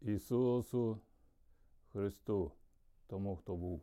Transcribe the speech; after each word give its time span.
Ісусу 0.00 1.00
Христу, 1.92 2.52
тому 3.06 3.36
хто 3.36 3.56
був 3.56 3.82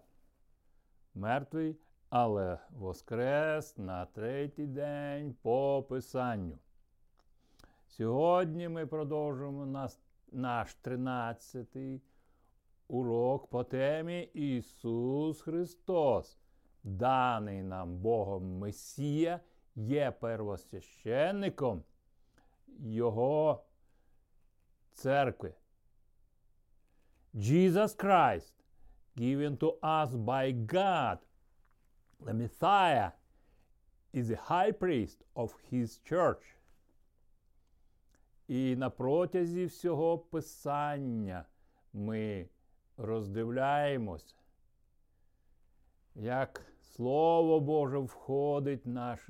мертвий, 1.14 1.78
але 2.10 2.60
воскрес 2.70 3.78
на 3.78 4.06
третій 4.06 4.68
день 4.68 5.36
по 5.42 5.86
Писанню. 5.90 6.60
Сьогодні 7.88 8.70
ми 8.70 8.86
продовжуємо 8.86 9.66
наш, 9.66 9.92
наш 10.32 10.78
13-й 10.84 12.02
урок 12.88 13.48
по 13.48 13.64
темі 13.64 14.22
Ісус 14.22 15.42
Христос, 15.42 16.40
даний 16.84 17.64
нам 17.64 17.98
Богом 17.98 18.58
Месія, 18.58 19.40
є 19.76 20.12
первосвященником 20.12 21.84
Його 22.80 23.64
церкви. 24.94 25.54
Jesus 27.38 27.94
Christ, 27.94 28.54
given 29.18 29.58
to 29.58 29.74
us 29.84 30.16
by 30.16 30.52
God, 30.52 31.20
the 32.26 32.34
Messiah, 32.34 33.12
is 34.14 34.30
the 34.30 34.38
high 34.38 34.72
priest 34.72 35.24
of 35.36 35.54
his 35.70 36.00
church. 36.06 36.56
І 38.48 38.76
на 38.76 38.90
протязі 38.90 39.66
всього 39.66 40.18
Писання 40.18 41.46
ми 41.94 42.50
роздивляємось, 42.98 44.36
як 46.16 46.62
Слово 46.82 47.60
Боже 47.60 47.98
входить 47.98 48.86
в 48.86 48.90
наш 48.90 49.30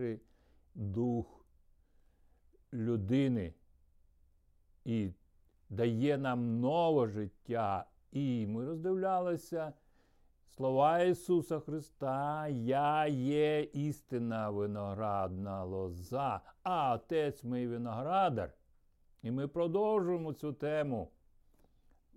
дух 0.76 1.46
людини 2.74 3.54
і 4.86 5.10
дає 5.70 6.18
нам 6.18 6.60
нове 6.60 7.08
життя. 7.08 7.86
І 8.16 8.48
ми 8.48 8.66
роздивлялися 8.66 9.74
слова 10.56 11.00
Ісуса 11.00 11.60
Христа, 11.60 12.48
Я 12.48 13.08
є 13.08 13.62
істина 13.62 14.50
виноградна 14.50 15.64
лоза, 15.64 16.42
а 16.64 16.94
Отець 16.94 17.44
мій 17.44 17.68
виноградар. 17.68 18.54
І 19.24 19.32
ми 19.32 19.48
продовжуємо 19.48 20.34
цю 20.34 20.54
тему 20.54 21.12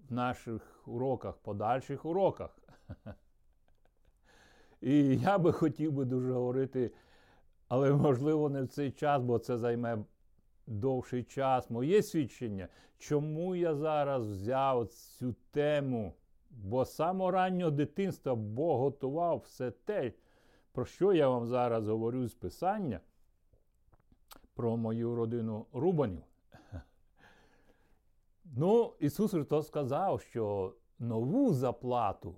в 0.08 0.12
наших 0.12 0.88
уроках, 0.88 1.36
подальших 1.36 2.04
уроках. 2.04 2.58
І 4.80 5.16
я 5.16 5.38
би 5.38 5.52
хотів 5.52 5.92
би 5.92 6.04
дуже 6.04 6.32
говорити, 6.32 6.92
але 7.68 7.92
можливо 7.92 8.48
не 8.48 8.62
в 8.62 8.68
цей 8.68 8.90
час, 8.90 9.22
бо 9.22 9.38
це 9.38 9.58
займе 9.58 10.04
довший 10.68 11.24
час. 11.24 11.70
Моє 11.70 12.02
свідчення, 12.02 12.68
чому 12.98 13.56
я 13.56 13.74
зараз 13.74 14.26
взяв 14.26 14.88
цю 14.88 15.34
тему? 15.50 16.14
Бо 16.50 16.84
з 16.84 16.94
самого 16.94 17.30
раннього 17.30 17.70
дитинства 17.70 18.34
Бог 18.34 18.80
готував 18.80 19.38
все 19.38 19.70
те, 19.70 20.12
про 20.72 20.84
що 20.84 21.12
я 21.12 21.28
вам 21.28 21.46
зараз 21.46 21.88
говорю 21.88 22.28
з 22.28 22.34
Писання, 22.34 23.00
про 24.54 24.76
мою 24.76 25.14
родину 25.14 25.66
Рубанів. 25.72 26.22
Ну, 28.56 28.94
Ісус 29.00 29.30
Христос 29.30 29.66
сказав, 29.66 30.20
що 30.20 30.74
нову 30.98 31.52
заплату 31.52 32.36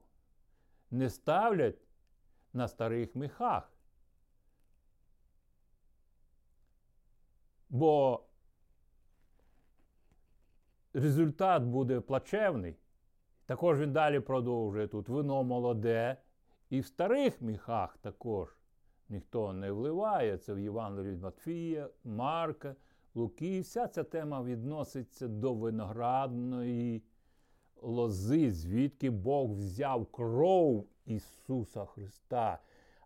не 0.90 1.10
ставлять 1.10 1.78
на 2.52 2.68
старих 2.68 3.14
міхах. 3.14 3.72
Бо 7.70 8.20
результат 10.94 11.62
буде 11.62 12.00
плачевний. 12.00 12.76
Також 13.46 13.80
він 13.80 13.92
далі 13.92 14.20
продовжує 14.20 14.88
тут 14.88 15.08
вино 15.08 15.44
молоде, 15.44 16.16
і 16.70 16.80
в 16.80 16.86
старих 16.86 17.42
міхах 17.42 17.96
також 17.96 18.48
ніхто 19.08 19.52
не 19.52 19.72
вливає. 19.72 20.38
Це 20.38 20.54
в 20.54 20.58
Євангелії 20.58 21.16
Матфія, 21.16 21.88
Марка, 22.04 22.74
Луки. 23.14 23.60
Вся 23.60 23.88
ця 23.88 24.04
тема 24.04 24.42
відноситься 24.42 25.28
до 25.28 25.54
виноградної 25.54 27.02
лози, 27.82 28.52
звідки 28.52 29.10
Бог 29.10 29.50
взяв 29.52 30.06
кров 30.06 30.86
Ісуса 31.06 31.84
Христа. 31.84 32.58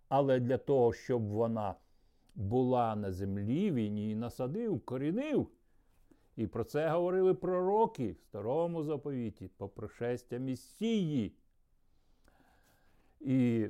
Але 0.09 0.41
для 0.41 0.59
того, 0.59 0.93
щоб 0.93 1.28
вона 1.28 1.75
була 2.34 2.97
на 2.97 3.12
землі, 3.12 3.71
він 3.71 3.99
її 3.99 4.15
насадив, 4.15 4.81
корінив. 4.81 5.49
І 6.37 6.47
про 6.47 6.65
це 6.65 6.89
говорили 6.89 7.34
пророки 7.34 8.12
в 8.12 8.21
старому 8.21 8.83
заповіті 8.83 9.49
по 9.56 9.69
пришестя 9.69 10.39
Месії. 10.39 11.37
І 13.21 13.69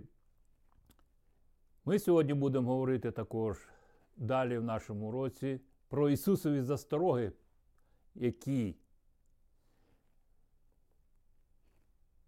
ми 1.85 1.99
сьогодні 1.99 2.35
будемо 2.35 2.71
говорити 2.71 3.11
також 3.11 3.69
далі 4.17 4.59
в 4.59 4.65
нашому 4.65 5.11
році 5.11 5.61
про 5.89 6.11
Ісусові 6.11 6.63
застороги, 6.63 7.33
які 8.15 8.77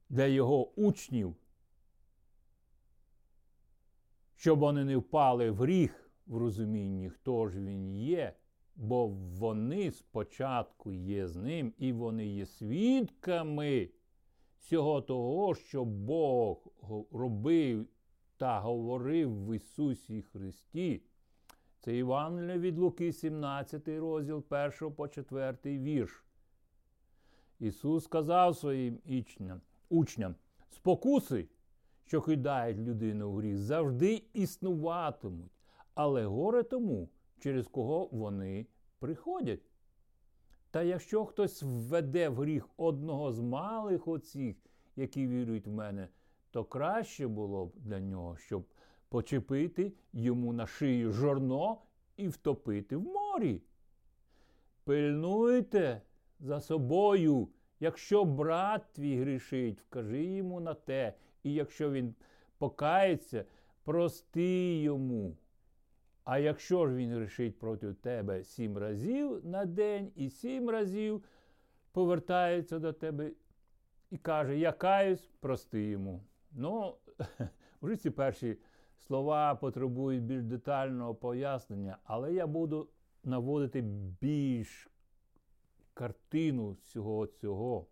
для 0.09 0.27
Його 0.27 0.71
учнів, 0.71 1.37
щоб 4.37 4.59
вони 4.59 4.85
не 4.85 4.97
впали 4.97 5.51
в 5.51 5.57
гріх 5.57 6.06
в 6.27 6.37
розумінні, 6.37 7.11
хто 7.11 7.49
ж 7.49 7.61
він 7.61 7.95
є 7.95 8.35
бо 8.77 9.07
вони 9.39 9.91
спочатку 9.91 10.93
є 10.93 11.29
з 11.29 11.37
ним, 11.37 11.73
і 11.79 11.93
вони 11.93 12.27
є 12.27 12.47
свідками 12.47 13.89
всього 14.61 15.01
того, 15.01 15.55
що 15.55 15.85
Бог 15.85 16.67
робив 17.13 17.87
та 18.37 18.61
говорив 18.61 19.47
в 19.47 19.57
Ісусі 19.57 20.23
Христі. 20.23 21.03
Це 21.81 21.97
Івангелія 21.97 22.59
від 22.59 22.79
Луки, 22.79 23.13
17 23.13 23.89
розділ 23.89 24.45
1 24.51 24.93
по 24.93 25.09
4 25.09 25.57
вірш. 25.65 26.25
Ісус 27.61 28.05
сказав 28.05 28.57
своїм 28.57 28.99
учням, 29.89 30.35
спокуси, 30.71 31.49
що 32.05 32.23
кидають 32.23 32.79
людину 32.79 33.31
в 33.31 33.37
гріх, 33.37 33.59
завжди 33.59 34.23
існуватимуть, 34.35 35.56
але 35.97 36.27
горе 36.27 36.62
тому, 36.62 37.09
через 37.39 37.69
кого 37.69 38.09
вони 38.12 38.67
приходять. 38.99 39.61
Та 40.71 40.83
якщо 40.83 41.25
хтось 41.25 41.62
введе 41.62 42.29
в 42.29 42.34
гріх 42.34 42.69
одного 42.77 43.33
з 43.33 43.41
малих 43.41 44.09
оцих, 44.09 44.57
які 44.97 45.27
вірують 45.27 45.67
в 45.67 45.71
мене, 45.71 46.09
то 46.51 46.65
краще 46.65 47.27
було 47.27 47.67
б 47.67 47.73
для 47.77 48.01
нього, 48.01 48.37
щоб 48.37 48.67
почепити 49.09 49.93
йому 50.12 50.53
на 50.53 50.67
шию 50.67 51.12
жорно 51.12 51.79
і 52.17 52.28
втопити 52.28 52.97
в 52.97 53.03
морі. 53.03 53.63
Пильнуйте 54.84 56.03
за 56.41 56.61
собою, 56.61 57.49
якщо 57.81 58.25
брат 58.25 58.83
твій 58.93 59.21
грішить, 59.21 59.81
вкажи 59.81 60.25
йому 60.25 60.61
на 60.61 60.75
те, 60.75 61.15
і 61.43 61.55
якщо 61.55 61.91
він 61.91 62.15
покається, 62.59 63.45
прости 63.84 64.78
йому. 64.78 65.37
А 66.27 66.39
якщо 66.39 66.89
ж 66.89 66.95
він 66.95 67.15
грішить 67.15 67.59
проти 67.59 67.95
тебе 67.95 68.45
сім 68.45 68.79
разів 68.79 69.47
на 69.47 69.65
день 69.65 70.13
і 70.17 70.31
сім 70.31 70.71
разів 70.71 71.25
повертається 71.93 72.79
до 72.79 72.93
тебе 72.93 73.31
і 74.11 74.19
каже, 74.19 74.59
я 74.59 74.73
каюсь, 74.73 75.31
прости 75.41 75.85
йому. 75.85 76.25
Ну, 76.53 76.95
вже 77.83 77.97
ці 77.97 78.11
перші 78.11 78.59
слова 79.07 79.55
потребують 79.55 80.23
більш 80.23 80.43
детального 80.43 81.15
пояснення, 81.15 81.99
але 82.05 82.35
я 82.35 82.47
буду 82.47 82.89
наводити 83.25 83.81
більш 84.21 84.89
картину 85.95 86.71
всього 86.71 87.27
цього. 87.27 87.87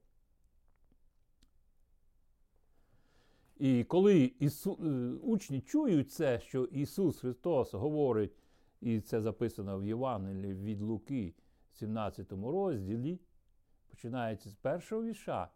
І 3.56 3.84
коли 3.84 4.32
Ісу... 4.38 4.78
Е, 4.84 4.88
учні 5.22 5.60
чують 5.60 6.12
це, 6.12 6.40
що 6.40 6.64
Ісус 6.64 7.20
Христос 7.20 7.74
говорить, 7.74 8.36
і 8.80 9.00
це 9.00 9.20
записано 9.20 9.78
в 9.78 9.86
Євангелії 9.86 10.54
від 10.54 10.80
Луки, 10.80 11.34
17 11.72 12.32
розділі, 12.32 13.20
починається 13.86 14.50
з 14.50 14.54
першого 14.54 15.02
віша, 15.02 15.48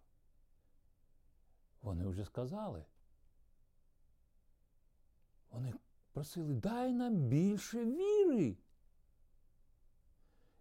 вони 1.82 2.06
вже 2.06 2.24
сказали. 2.24 2.84
Вони 5.50 5.72
просили, 6.12 6.54
дай 6.54 6.92
нам 6.92 7.14
більше 7.14 7.84
віри. 7.84 8.56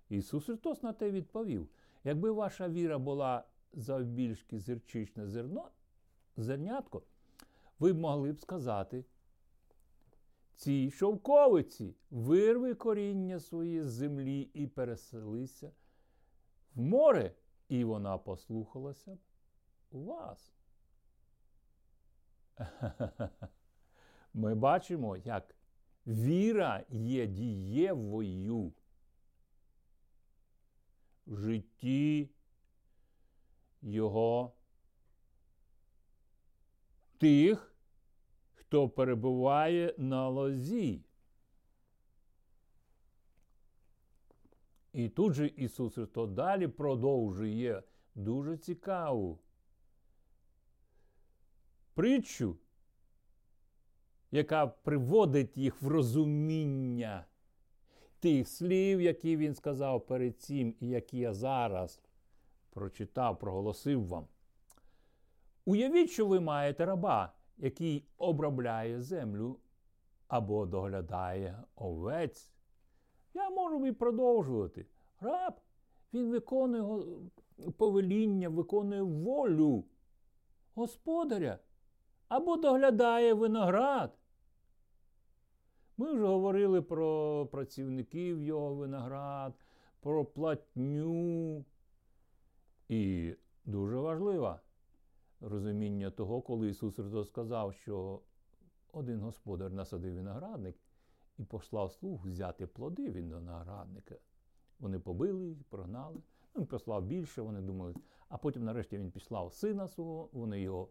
Ісус 0.09 0.45
Христос 0.45 0.83
на 0.83 0.93
те 0.93 1.11
відповів: 1.11 1.69
якби 2.03 2.31
ваша 2.31 2.69
віра 2.69 2.97
була 2.97 3.43
завбільшки 3.73 4.59
зірчичне 4.59 5.27
зерно, 5.27 5.69
зернятко, 6.37 7.03
ви 7.79 7.93
могли 7.93 8.33
б 8.33 8.39
сказати, 8.39 9.05
цій 10.55 10.91
шовковиці 10.91 11.95
вирви 12.09 12.75
коріння 12.75 13.39
своє 13.39 13.83
з 13.83 13.91
землі 13.91 14.41
і 14.53 14.67
переселися 14.67 15.71
в 16.75 16.81
море, 16.81 17.35
і 17.69 17.83
вона 17.83 18.17
послухалася 18.17 19.17
б 19.91 19.97
вас. 19.97 20.53
Ми 24.33 24.55
бачимо, 24.55 25.17
як 25.17 25.55
віра 26.07 26.85
є 26.89 27.27
дієвою 27.27 28.73
в 31.27 31.37
житті 31.37 32.29
його 33.81 34.56
тих, 37.17 37.75
хто 38.53 38.89
перебуває 38.89 39.93
на 39.97 40.29
лозі. 40.29 41.01
І 44.93 45.09
тут 45.09 45.33
же 45.33 45.47
Ісус 45.47 45.93
Христос 45.93 46.29
далі 46.29 46.67
продовжує 46.67 47.83
дуже 48.15 48.57
цікаву 48.57 49.39
притчу, 51.93 52.57
яка 54.31 54.67
приводить 54.67 55.57
їх 55.57 55.81
в 55.81 55.87
розуміння 55.87 57.25
тих 58.19 58.47
слів, 58.47 59.01
які 59.01 59.37
він 59.37 59.55
сказав 59.55 60.05
перед 60.07 60.39
цим, 60.39 60.75
і 60.79 60.87
які 60.87 61.17
я 61.17 61.33
зараз 61.33 62.01
прочитав, 62.69 63.39
проголосив 63.39 64.07
вам. 64.07 64.27
Уявіть, 65.67 66.09
що 66.09 66.27
ви 66.27 66.39
маєте 66.39 66.85
раба, 66.85 67.33
який 67.57 68.07
обробляє 68.17 69.01
землю 69.01 69.59
або 70.27 70.65
доглядає 70.65 71.63
овець. 71.75 72.51
Я 73.33 73.49
можу 73.49 73.85
і 73.85 73.91
продовжувати. 73.91 74.85
Раб, 75.19 75.53
він 76.13 76.31
виконує 76.31 77.05
повеління, 77.77 78.49
виконує 78.49 79.01
волю 79.01 79.83
господаря 80.75 81.59
або 82.27 82.57
доглядає 82.57 83.33
виноград. 83.33 84.17
Ми 85.97 86.13
вже 86.13 86.25
говорили 86.25 86.81
про 86.81 87.45
працівників 87.51 88.43
його 88.43 88.75
виноград, 88.75 89.53
про 89.99 90.25
платню. 90.25 91.65
І 92.89 93.33
дуже 93.65 93.95
важливо 93.95 94.59
розуміння 95.41 96.11
того, 96.11 96.41
коли 96.41 96.69
Ісус 96.69 96.95
Христос 96.95 97.27
сказав, 97.27 97.73
що 97.73 98.21
один 98.91 99.19
господар 99.19 99.71
насадив 99.71 100.15
виноградник 100.15 100.75
і 101.37 101.43
послав 101.43 101.91
слуг 101.91 102.27
взяти 102.27 102.67
плоди 102.67 103.11
від 103.11 103.31
виноградника. 103.31 104.15
Вони 104.79 104.99
побили, 104.99 105.55
прогнали. 105.69 106.21
Він 106.55 106.65
послав 106.65 107.05
більше, 107.05 107.41
вони 107.41 107.61
думали. 107.61 107.95
А 108.29 108.37
потім, 108.37 108.63
нарешті, 108.63 108.97
він 108.97 109.11
післав 109.11 109.53
сина 109.53 109.87
свого, 109.87 110.29
вони 110.31 110.61
його. 110.61 110.89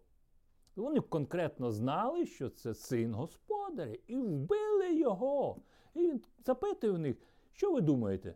Вони 0.76 1.00
конкретно 1.00 1.72
знали, 1.72 2.26
що 2.26 2.50
це 2.50 2.74
син 2.74 3.14
господаря, 3.14 3.96
і 4.06 4.16
вбили 4.16 4.94
його. 4.94 5.60
І 5.94 5.98
він 5.98 6.20
запитує 6.44 6.92
в 6.92 6.98
них, 6.98 7.16
що 7.52 7.72
ви 7.72 7.80
думаєте? 7.80 8.34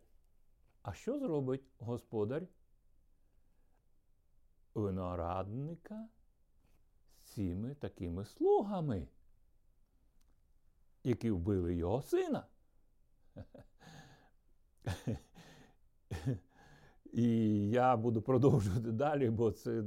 А 0.83 0.93
що 0.93 1.19
зробить 1.19 1.63
господар 1.79 2.43
виноградника 4.75 6.09
з 7.17 7.31
цими 7.31 7.75
такими 7.75 8.25
слугами, 8.25 9.09
які 11.05 11.31
вбили 11.31 11.75
його 11.75 12.03
сина? 12.03 12.47
І 17.13 17.69
я 17.69 17.97
буду 17.97 18.23
продовжувати 18.23 18.93
далі, 18.93 19.31
бо 19.31 19.53
це 19.53 19.85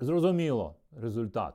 зрозуміло 0.00 0.76
результат. 0.92 1.54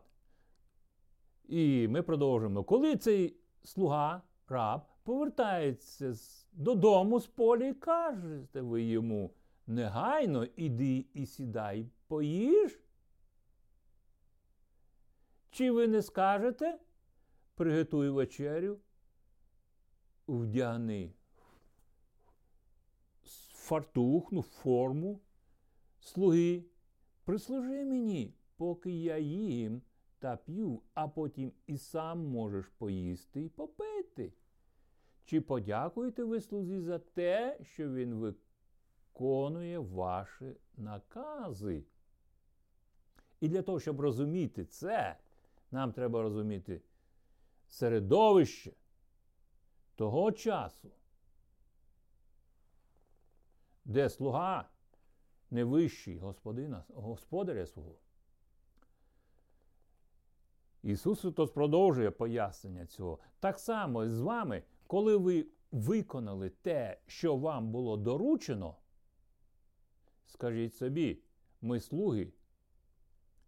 І 1.48 1.88
ми 1.88 2.02
продовжуємо. 2.02 2.64
Коли 2.64 2.96
цей 2.96 3.36
слуга, 3.64 4.22
раб, 4.48 4.82
повертається 5.04 6.14
додому 6.52 7.20
з 7.20 7.28
поля 7.28 7.66
і 7.66 7.74
кажете 7.74 8.62
ви 8.62 8.84
йому, 8.84 9.32
негайно 9.68 10.46
іди 10.46 11.06
і 11.14 11.26
сідай, 11.26 11.90
поїж? 12.08 12.80
Чи 15.52 15.72
ви 15.72 15.88
не 15.88 16.02
скажете? 16.02 16.80
Приготуй 17.56 18.10
вечерю, 18.10 18.80
вдягни 20.28 21.14
фартух, 23.72 24.32
ну, 24.32 24.42
форму 24.42 25.20
слуги, 26.00 26.66
прислужи 27.26 27.86
мені, 27.86 28.34
поки 28.58 28.92
я 28.92 29.18
їм 29.18 29.82
та 30.20 30.38
п'ю, 30.38 30.82
а 30.94 31.08
потім 31.08 31.52
і 31.68 31.78
сам 31.78 32.28
можеш 32.28 32.68
поїсти 32.68 33.42
і 33.44 33.50
попити. 33.50 34.34
Чи 35.26 35.42
подякуєте 35.42 36.24
ви 36.24 36.42
слузі 36.42 36.80
за 36.80 37.00
те, 37.00 37.58
що 37.62 37.94
він 37.94 38.14
виконує 38.14 38.51
ваші 39.78 40.56
накази? 40.78 41.84
І 43.40 43.50
для 43.50 43.62
того, 43.62 43.80
щоб 43.80 44.00
розуміти 44.02 44.66
це, 44.66 45.18
нам 45.72 45.92
треба 45.94 46.22
розуміти 46.22 46.82
середовище 47.68 48.72
того 49.96 50.32
часу, 50.32 50.92
де 53.86 54.10
слуга 54.10 54.70
не 55.52 55.64
вищий 55.64 56.18
господина, 56.18 56.84
господаря 56.90 57.66
свого. 57.66 57.96
Ісус 60.84 61.22
Христос 61.22 61.52
продовжує 61.52 62.12
пояснення 62.12 62.86
цього. 62.86 63.20
Так 63.40 63.60
само 63.60 64.10
з 64.10 64.22
вами, 64.22 64.64
коли 64.88 65.18
ви 65.18 65.48
виконали 65.72 66.50
те, 66.50 66.98
що 67.08 67.36
вам 67.36 67.72
було 67.72 67.98
доручено, 67.98 68.76
скажіть 70.32 70.76
собі, 70.76 71.20
ми 71.62 71.80
слуги, 71.80 72.34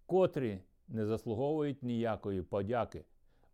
котрі 0.06 0.60
не 0.88 1.06
заслуговують 1.06 1.84
ніякої 1.84 2.42
подяки. 2.42 3.06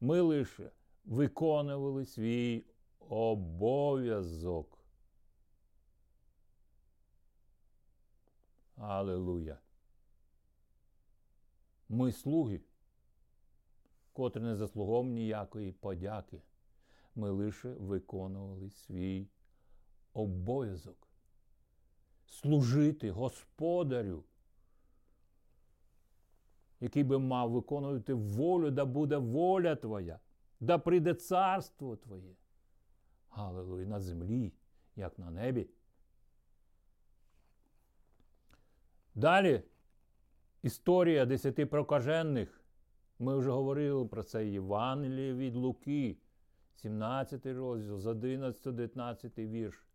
Ми 0.02 0.22
лише 0.22 0.72
виконували 1.06 2.06
свій 2.06 2.66
обов'язок. 3.00 4.78
Аллилуйя. 8.76 9.58
Ми 11.90 12.12
слуги, 12.12 12.62
котрі 14.14 14.42
не 14.42 14.56
заслуговуємо 14.56 15.16
ніякої 15.16 15.72
подяки. 15.72 16.42
Ми 17.16 17.30
лише 17.30 17.74
виконували 17.74 18.70
свій 18.70 19.28
обов'язок. 20.14 21.09
Служити 22.30 23.12
Господарю, 23.12 24.24
який 26.80 27.04
би 27.04 27.20
мав 27.20 27.52
виконувати 27.52 28.14
волю, 28.14 28.72
да 28.72 28.86
буде 28.86 29.18
воля 29.18 29.76
Твоя, 29.76 30.20
да 30.60 30.78
прийде 30.78 31.14
царство 31.14 31.96
Твоє. 31.96 32.36
Галилуя 33.30 33.86
на 33.86 34.00
землі, 34.00 34.54
як 34.96 35.20
на 35.20 35.32
небі. 35.32 35.70
Далі 39.16 39.64
історія 40.62 41.26
десяти 41.26 41.66
прокажених. 41.66 42.62
Ми 43.20 43.38
вже 43.38 43.52
говорили 43.52 44.06
про 44.06 44.24
це 44.24 44.48
Євангеліє 44.48 45.34
від 45.34 45.56
Луки, 45.56 46.18
17 46.76 47.46
розділ, 47.46 48.00
з 48.00 48.06
11 48.06 48.76
19 48.76 49.38
вірш. 49.38 49.89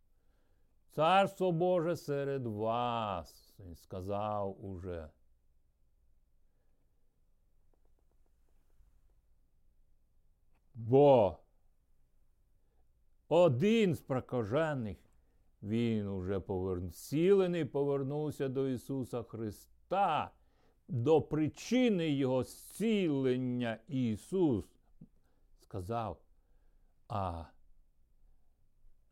Царство 0.95 1.51
Боже 1.51 1.97
серед 1.97 2.45
вас, 2.45 3.53
він 3.59 3.75
сказав 3.75 4.65
уже. 4.65 5.09
Бо 10.73 11.37
один 13.27 13.95
з 13.95 14.01
прокажених 14.01 14.97
він 15.63 16.07
уже 16.07 16.39
повер... 16.39 16.81
зцілений 16.89 17.65
повернувся 17.65 18.49
до 18.49 18.67
Ісуса 18.67 19.23
Христа, 19.23 20.31
до 20.87 21.21
причини 21.21 22.09
Його 22.09 22.43
зцілення 22.43 23.79
Ісус 23.87 24.65
сказав, 25.59 26.21
а 27.07 27.45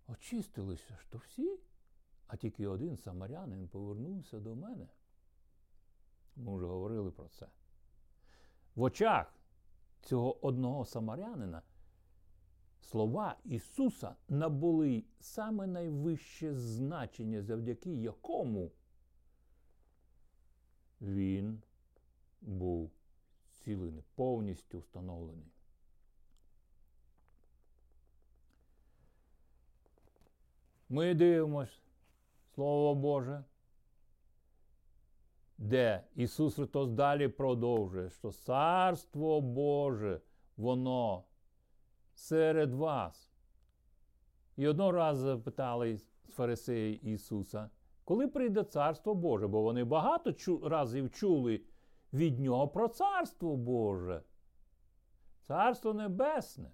очистилися 0.08 0.98
ж 0.98 1.06
то 1.10 1.18
всі, 1.18 1.60
а 2.34 2.38
тільки 2.38 2.68
один 2.68 2.98
самарянин 2.98 3.68
повернувся 3.68 4.40
до 4.40 4.56
мене. 4.56 4.88
Ми 6.36 6.56
вже 6.56 6.66
говорили 6.66 7.12
про 7.12 7.28
це. 7.28 7.48
В 8.76 8.82
очах 8.82 9.36
цього 10.02 10.46
одного 10.46 10.86
самарянина 10.86 11.62
Слова 12.82 13.38
Ісуса 13.44 14.16
набули 14.30 15.04
саме 15.20 15.68
найвище 15.68 16.56
значення, 16.56 17.42
завдяки 17.42 17.94
якому 17.94 18.72
Він 21.02 21.62
був 22.42 22.92
зцілений, 23.52 24.04
повністю 24.16 24.80
встановлений. 24.80 25.52
Ми 30.90 31.14
дивимось 31.14 31.84
Слово 32.56 32.96
Боже, 32.96 33.44
де 35.58 36.04
Ісус 36.16 36.56
Христос 36.56 36.90
далі 36.90 37.28
продовжує, 37.28 38.10
що 38.10 38.32
Царство 38.32 39.42
Боже, 39.42 40.22
воно 40.58 41.24
серед 42.16 42.74
вас. 42.74 43.32
І 44.58 44.68
одного 44.68 44.92
разу 44.92 45.22
запитали 45.22 45.98
з 45.98 46.06
фарисеї 46.30 47.14
Ісуса, 47.14 47.70
коли 48.04 48.28
прийде 48.28 48.64
Царство 48.64 49.16
Боже, 49.16 49.48
бо 49.48 49.62
вони 49.62 49.84
багато 49.84 50.34
разів 50.64 51.12
чули 51.12 51.62
від 52.14 52.40
Нього 52.40 52.68
про 52.68 52.88
Царство 52.88 53.58
Боже, 53.58 54.22
Царство 55.42 55.94
Небесне. 55.94 56.72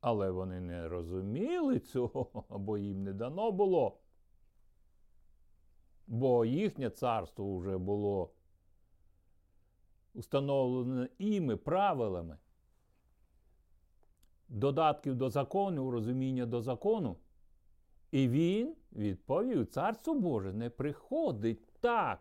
Але 0.00 0.30
вони 0.30 0.60
не 0.60 0.88
розуміли 0.88 1.78
цього, 1.78 2.44
бо 2.50 2.78
їм 2.78 3.02
не 3.02 3.12
дано 3.12 3.52
було. 3.52 3.98
Бо 6.06 6.44
їхнє 6.44 6.90
царство 6.90 7.58
вже 7.58 7.78
було 7.78 8.30
установлене 10.14 11.08
іми, 11.18 11.56
правилами. 11.56 12.38
Додатків 14.48 15.16
до 15.16 15.30
закону, 15.30 15.90
розуміння 15.90 16.46
до 16.46 16.62
закону. 16.62 17.16
І 18.10 18.28
він 18.28 18.74
відповів: 18.92 19.66
Царство 19.66 20.14
Боже 20.14 20.52
не 20.52 20.70
приходить 20.70 21.66
так, 21.80 22.20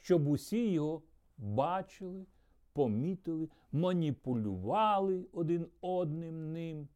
щоб 0.00 0.28
усі 0.28 0.72
його 0.72 1.02
бачили, 1.38 2.26
помітили, 2.72 3.48
маніпулювали 3.72 5.26
один 5.32 5.66
одним 5.80 6.52
ним. 6.52 6.88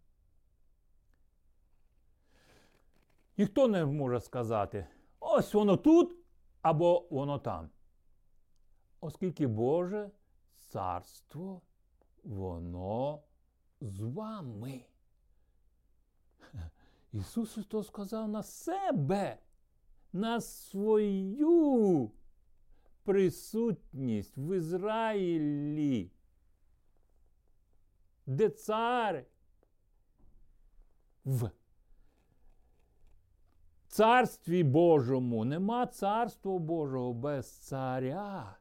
Ніхто 3.38 3.68
не 3.68 3.84
може 3.84 4.20
сказати, 4.20 4.86
ось 5.20 5.54
воно 5.54 5.76
тут 5.76 6.16
або 6.62 7.06
воно 7.10 7.38
там. 7.38 7.70
Оскільки 9.00 9.46
Боже 9.46 10.10
царство, 10.58 11.62
воно 12.24 13.22
з 13.80 14.00
вами. 14.00 14.84
Ісус 17.12 17.54
Христос 17.54 17.86
сказав 17.86 18.28
на 18.28 18.42
себе, 18.42 19.38
на 20.12 20.40
свою 20.40 22.10
присутність 23.04 24.36
в 24.36 24.56
Ізраїлі, 24.56 26.10
де 28.26 28.48
цар 28.48 29.24
в 31.24 31.50
Царстві 33.98 34.62
Божому 34.62 35.44
нема 35.44 35.86
царства 35.86 36.58
Божого 36.58 37.12
без 37.12 37.50
царя. 37.50 38.56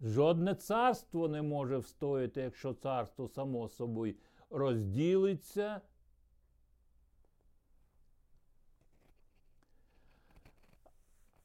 Жодне 0.00 0.54
царство 0.54 1.28
не 1.28 1.42
може 1.42 1.78
встояти, 1.78 2.40
якщо 2.40 2.74
царство 2.74 3.28
само 3.28 3.68
собою 3.68 4.14
розділиться. 4.50 5.80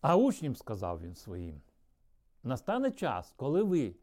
А 0.01 0.15
учням 0.15 0.55
сказав 0.55 1.01
він 1.01 1.15
своїм: 1.15 1.61
настане 2.43 2.91
час, 2.91 3.33
коли 3.37 3.63
ви 3.63 3.95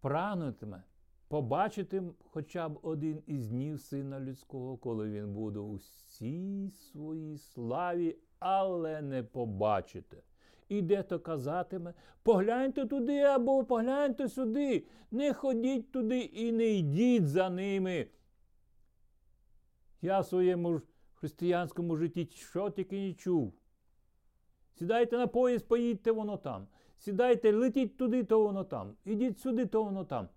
прагнутиме 0.00 0.82
побачити 1.28 2.02
хоча 2.30 2.68
б 2.68 2.78
один 2.82 3.22
із 3.26 3.48
днів 3.48 3.80
Сина 3.80 4.20
Людського, 4.20 4.76
коли 4.76 5.10
він 5.10 5.32
буде 5.34 5.58
у 5.58 5.74
всій 5.74 6.70
своїй 6.70 7.38
славі, 7.38 8.16
але 8.38 9.02
не 9.02 9.22
побачите. 9.22 10.16
І 10.68 10.82
дето 10.82 11.20
казатиме, 11.20 11.94
погляньте 12.22 12.86
туди 12.86 13.20
або 13.20 13.64
погляньте 13.64 14.28
сюди, 14.28 14.86
не 15.10 15.34
ходіть 15.34 15.92
туди 15.92 16.20
і 16.20 16.52
не 16.52 16.66
йдіть 16.66 17.28
за 17.28 17.50
ними. 17.50 18.06
Я 20.02 20.20
в 20.20 20.26
своєму 20.26 20.80
християнському 21.14 21.96
житті 21.96 22.28
що 22.32 22.70
тільки 22.70 23.00
не 23.00 23.14
чув. 23.14 23.52
Сідайте 24.74 25.18
на 25.18 25.26
поїзд, 25.26 25.68
поїдьте 25.68 26.12
воно 26.12 26.36
там. 26.36 26.66
Сідайте, 26.98 27.52
летіть 27.52 27.96
туди, 27.96 28.24
то 28.24 28.42
воно 28.42 28.64
там. 28.64 28.94
Ідіть 29.04 29.38
сюди, 29.38 29.66
то 29.66 29.84
воно 29.84 30.04
там. 30.04 30.28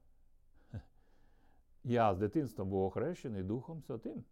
Я 1.84 2.14
з 2.14 2.18
дитинства 2.18 2.66
був 2.66 2.84
охрещений 2.84 3.44
Духом 3.44 3.82
Святим. 3.82 4.24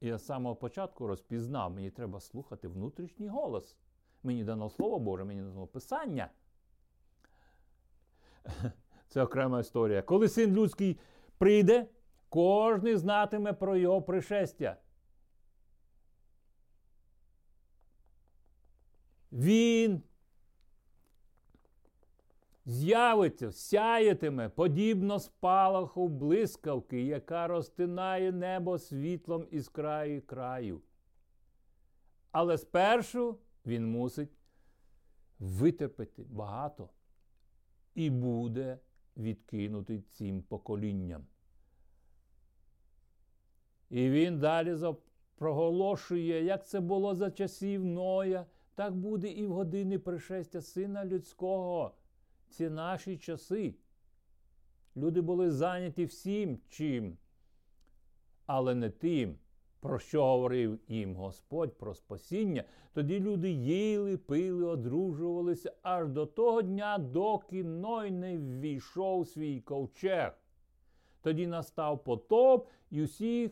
І 0.00 0.06
я 0.06 0.18
з 0.18 0.26
самого 0.26 0.56
початку 0.56 1.06
розпізнав, 1.06 1.70
мені 1.70 1.90
треба 1.90 2.20
слухати 2.20 2.68
внутрішній 2.68 3.28
голос. 3.28 3.76
Мені 4.22 4.44
дано 4.44 4.70
Слово 4.70 4.98
Боже, 4.98 5.24
мені 5.24 5.42
дано 5.42 5.66
Писання. 5.66 6.30
Це 9.08 9.22
окрема 9.22 9.60
історія. 9.60 10.02
Коли 10.02 10.28
син 10.28 10.54
людський 10.54 10.98
прийде, 11.38 11.86
кожен 12.28 12.98
знатиме 12.98 13.52
про 13.52 13.76
його 13.76 14.02
пришестя. 14.02 14.76
Він 19.32 20.02
з'явиться, 22.66 23.52
сяєтиме, 23.52 24.48
подібно 24.48 25.18
спалаху 25.18 26.08
блискавки, 26.08 27.02
яка 27.02 27.46
розтинає 27.46 28.32
небо 28.32 28.78
світлом 28.78 29.46
із 29.50 29.68
краю 29.68 30.22
краю. 30.22 30.80
Але 32.32 32.58
спершу 32.58 33.38
він 33.66 33.90
мусить 33.90 34.30
витерпіти 35.38 36.24
багато 36.30 36.88
і 37.94 38.10
буде 38.10 38.78
відкинутий 39.16 40.00
цим 40.00 40.42
поколінням. 40.42 41.26
І 43.90 44.10
він 44.10 44.38
далі 44.38 44.76
проголошує, 45.36 46.44
як 46.44 46.66
це 46.66 46.80
було 46.80 47.14
за 47.14 47.30
часів 47.30 47.84
Ноя, 47.84 48.46
так 48.74 48.96
буде 48.96 49.28
і 49.28 49.46
в 49.46 49.52
години 49.52 49.98
пришестя 49.98 50.60
Сина 50.60 51.04
Людського 51.04 51.94
ці 52.50 52.70
наші 52.70 53.16
часи. 53.16 53.74
Люди 54.96 55.20
були 55.20 55.50
зайняті 55.50 56.04
всім 56.04 56.58
чим, 56.68 57.16
але 58.46 58.74
не 58.74 58.90
тим, 58.90 59.38
про 59.80 59.98
що 59.98 60.24
говорив 60.24 60.78
їм 60.88 61.16
Господь 61.16 61.78
про 61.78 61.94
спасіння. 61.94 62.64
Тоді 62.92 63.20
люди 63.20 63.50
їли, 63.50 64.16
пили, 64.16 64.64
одружувалися 64.64 65.72
аж 65.82 66.08
до 66.08 66.26
того 66.26 66.62
дня, 66.62 66.98
доки 66.98 67.64
Ной 67.64 68.10
не 68.10 68.38
ввійшов 68.38 69.28
свій 69.28 69.60
ковчег. 69.60 70.32
Тоді 71.22 71.46
настав 71.46 72.04
потоп 72.04 72.68
і 72.90 73.02
усіх 73.02 73.50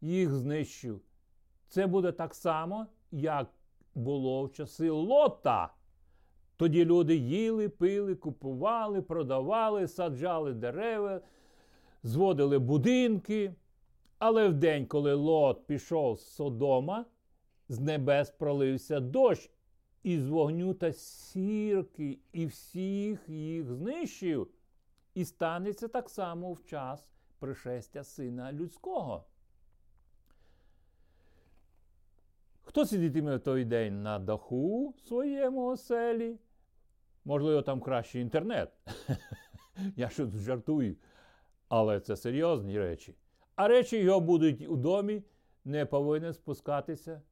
їх 0.00 0.30
знищив. 0.30 1.00
Це 1.68 1.86
буде 1.86 2.12
так 2.12 2.34
само, 2.34 2.86
як 3.10 3.50
було 3.94 4.44
в 4.44 4.52
часи 4.52 4.90
Лота. 4.90 5.75
Тоді 6.56 6.84
люди 6.84 7.16
їли, 7.16 7.68
пили, 7.68 8.14
купували, 8.14 9.02
продавали, 9.02 9.88
саджали 9.88 10.52
дерева, 10.52 11.20
зводили 12.02 12.58
будинки. 12.58 13.54
Але 14.18 14.48
в 14.48 14.54
день, 14.54 14.86
коли 14.86 15.14
Лот 15.14 15.66
пішов 15.66 16.18
з 16.18 16.26
Содома, 16.26 17.04
з 17.68 17.80
небес 17.80 18.30
пролився 18.30 19.00
дощ 19.00 19.50
із 20.02 20.28
вогню 20.28 20.74
та 20.74 20.92
сірки, 20.92 22.18
і 22.32 22.46
всіх 22.46 23.28
їх 23.28 23.72
знищив. 23.72 24.48
І 25.14 25.24
станеться 25.24 25.88
так 25.88 26.10
само 26.10 26.52
в 26.52 26.64
час 26.64 27.10
пришестя 27.38 28.04
сина 28.04 28.52
людського. 28.52 29.24
Хто 32.62 32.86
сидітиме 32.86 33.36
в 33.36 33.40
той 33.40 33.64
день 33.64 34.02
на 34.02 34.18
даху 34.18 34.94
своєму 35.06 35.66
оселі? 35.66 36.38
Можливо, 37.26 37.62
там 37.62 37.80
кращий 37.80 38.22
інтернет. 38.22 38.72
Я 39.96 40.08
щось 40.08 40.34
жартую. 40.34 40.96
Але 41.68 42.00
це 42.00 42.16
серйозні 42.16 42.78
речі. 42.78 43.14
А 43.56 43.68
речі 43.68 43.98
його 43.98 44.20
будуть 44.20 44.68
у 44.68 44.76
домі, 44.76 45.22
не 45.64 45.86
повинен 45.86 46.32
спускатися 46.32 47.22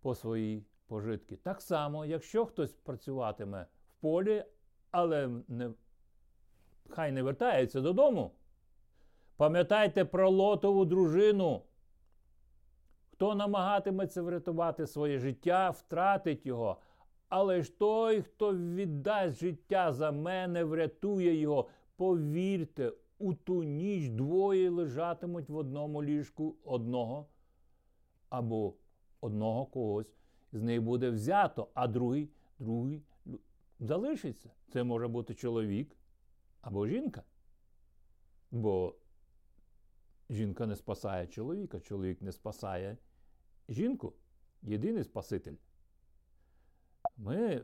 по 0.00 0.14
свої 0.14 0.64
пожитки. 0.86 1.36
Так 1.36 1.62
само, 1.62 2.04
якщо 2.04 2.46
хтось 2.46 2.72
працюватиме 2.72 3.66
в 3.88 4.00
полі, 4.00 4.44
але 4.90 5.30
не 5.48 5.70
хай 6.88 7.12
не 7.12 7.22
вертається 7.22 7.80
додому. 7.80 8.34
Пам'ятайте 9.36 10.04
про 10.04 10.30
лотову 10.30 10.84
дружину. 10.84 11.62
Хто 13.12 13.34
намагатиметься 13.34 14.22
врятувати 14.22 14.86
своє 14.86 15.18
життя, 15.18 15.70
втратить 15.70 16.46
його. 16.46 16.80
Але 17.32 17.62
ж 17.62 17.78
той, 17.78 18.22
хто 18.22 18.56
віддасть 18.56 19.40
життя 19.40 19.92
за 19.92 20.12
мене, 20.12 20.64
врятує 20.64 21.34
його. 21.34 21.68
Повірте, 21.96 22.92
у 23.18 23.34
ту 23.34 23.62
ніч 23.62 24.08
двоє 24.08 24.70
лежатимуть 24.70 25.48
в 25.48 25.56
одному 25.56 26.04
ліжку 26.04 26.56
одного 26.64 27.26
або 28.28 28.74
одного 29.20 29.66
когось 29.66 30.14
з 30.52 30.62
них 30.62 30.82
буде 30.82 31.10
взято, 31.10 31.68
а 31.74 31.86
другий, 31.86 32.30
другий 32.58 33.02
залишиться. 33.80 34.50
Це 34.72 34.84
може 34.84 35.08
бути 35.08 35.34
чоловік 35.34 35.96
або 36.60 36.86
жінка. 36.86 37.22
Бо 38.50 38.94
жінка 40.30 40.66
не 40.66 40.76
спасає 40.76 41.26
чоловіка, 41.26 41.80
чоловік 41.80 42.22
не 42.22 42.32
спасає 42.32 42.96
жінку. 43.68 44.12
Єдиний 44.62 45.04
Спаситель. 45.04 45.56
Ми, 47.16 47.62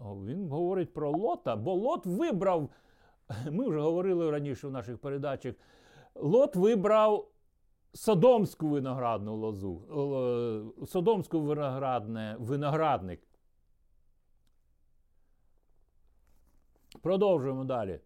Він 0.00 0.48
говорить 0.48 0.92
про 0.92 1.10
Лота, 1.10 1.56
бо 1.56 1.74
Лот 1.74 2.06
вибрав, 2.06 2.70
ми 3.50 3.68
вже 3.68 3.80
говорили 3.80 4.30
раніше 4.30 4.68
в 4.68 4.70
наших 4.70 4.98
передачах, 4.98 5.54
Лот 6.14 6.56
вибрав 6.56 7.28
Содомську 7.92 8.68
виноградну 8.68 9.36
лозу, 9.36 10.74
Содомську 10.86 11.40
виноградне, 11.40 12.36
виноградник. 12.38 13.20
Продовжуємо 17.02 17.64
далі. 17.64 18.00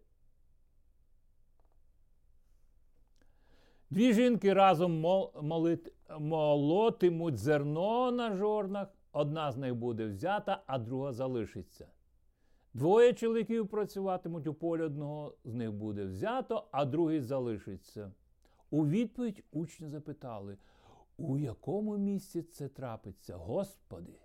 Дві 3.89 4.13
жінки 4.13 4.53
разом 4.53 5.05
молотимуть 6.19 7.37
зерно 7.37 8.11
на 8.11 8.35
жорнах. 8.35 8.87
Одна 9.11 9.51
з 9.51 9.57
них 9.57 9.75
буде 9.75 10.07
взята, 10.07 10.63
а 10.67 10.79
друга 10.79 11.13
залишиться. 11.13 11.87
Двоє 12.73 13.13
чоловіків 13.13 13.67
працюватимуть 13.67 14.47
у 14.47 14.53
полі 14.53 14.81
одного 14.81 15.35
з 15.43 15.53
них 15.53 15.71
буде 15.71 16.05
взято, 16.05 16.67
а 16.71 16.85
другий 16.85 17.21
залишиться. 17.21 18.11
У 18.69 18.87
відповідь 18.87 19.43
учні 19.51 19.87
запитали, 19.87 20.57
у 21.17 21.37
якому 21.37 21.97
місці 21.97 22.41
це 22.41 22.67
трапиться, 22.67 23.35
Господи? 23.35 24.19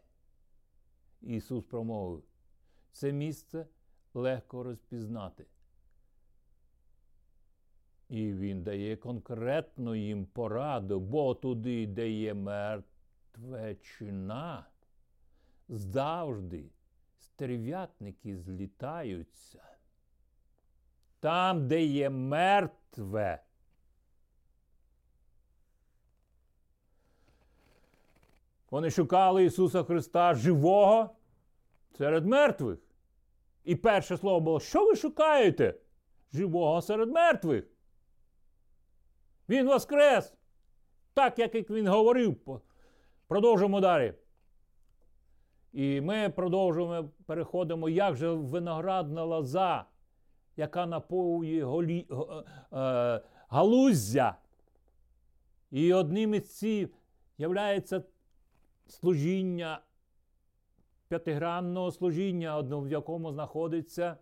Ісус 1.22 1.64
промовив, 1.64 2.22
це 2.92 3.12
місце 3.12 3.66
легко 4.14 4.62
розпізнати. 4.62 5.46
І 8.08 8.32
Він 8.32 8.62
дає 8.62 8.96
конкретну 8.96 9.94
їм 9.94 10.26
пораду, 10.26 11.00
бо 11.00 11.34
туди, 11.34 11.86
де 11.86 12.10
є 12.10 12.34
мертвечина, 12.34 14.66
завжди 15.68 16.70
стерв'ятники 17.20 18.36
злітаються. 18.36 19.62
Там, 21.20 21.68
де 21.68 21.84
є 21.84 22.10
мертве, 22.10 23.42
Вони 28.70 28.90
шукали 28.90 29.44
Ісуса 29.44 29.82
Христа 29.82 30.34
живого 30.34 31.10
серед 31.98 32.26
мертвих. 32.26 32.78
І 33.64 33.76
перше 33.76 34.16
слово 34.16 34.40
було: 34.40 34.60
що 34.60 34.86
ви 34.86 34.96
шукаєте? 34.96 35.74
Живого 36.32 36.82
серед 36.82 37.10
мертвих. 37.10 37.64
Він 39.48 39.66
воскрес! 39.66 40.34
Так, 41.14 41.38
як 41.38 41.70
він 41.70 41.88
говорив. 41.88 42.60
Продовжуємо 43.26 43.80
далі. 43.80 44.14
І 45.76 46.00
ми 46.00 46.30
продовжуємо, 46.30 47.08
переходимо, 47.26 47.88
як 47.88 48.16
же 48.16 48.32
виноградна 48.32 49.24
лоза, 49.24 49.84
яка 50.56 50.86
наповує 50.86 51.64
голі, 51.64 52.06
е, 52.72 53.20
галуздя. 53.48 54.36
І 55.70 55.92
одним 55.92 56.34
із 56.34 56.58
цих 56.58 56.88
являється 57.38 58.02
служіння, 58.86 59.80
п'ятигранного 61.08 61.92
служіння, 61.92 62.60
в 62.60 62.88
якому 62.88 63.32
знаходиться 63.32 64.16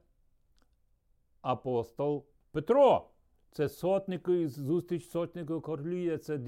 апостол 1.40 2.26
Петро. 2.50 3.10
Це 3.50 3.68
сотнику, 3.68 4.48
зустріч 4.48 5.08
сотнику 5.08 5.60
Корлія, 5.60 6.18
це 6.18 6.38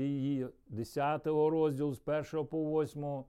10 0.68 1.26
розділу 1.26 1.94
з 1.94 2.02
1 2.06 2.46
по 2.46 2.82
8 2.82 3.24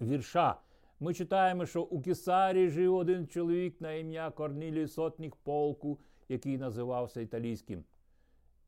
вірша. 0.00 0.63
Ми 1.00 1.14
читаємо, 1.14 1.66
що 1.66 1.82
у 1.82 2.00
Кесарі 2.00 2.68
жив 2.68 2.94
один 2.94 3.26
чоловік 3.26 3.80
на 3.80 3.92
ім'я 3.92 4.30
Корнілій 4.30 4.86
сотник 4.86 5.36
полку, 5.36 5.98
який 6.28 6.58
називався 6.58 7.20
італійським. 7.20 7.84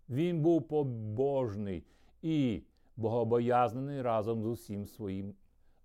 Він 0.09 0.41
був 0.41 0.69
побожний 0.69 1.85
і 2.23 2.63
богобоязнений 2.97 4.03
разом 4.03 4.43
з 4.43 4.47
усім 4.47 4.87
своїм 4.87 5.35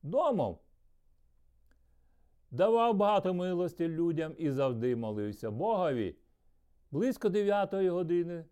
домом. 0.03 0.57
Давав 2.51 2.95
багато 2.95 3.33
милості 3.33 3.87
людям 3.87 4.33
і 4.37 4.49
завжди 4.51 4.95
молився 4.95 5.51
Богові. 5.51 6.15
Близько 6.91 7.29
дев'ятої 7.29 7.89
години, 7.89 8.45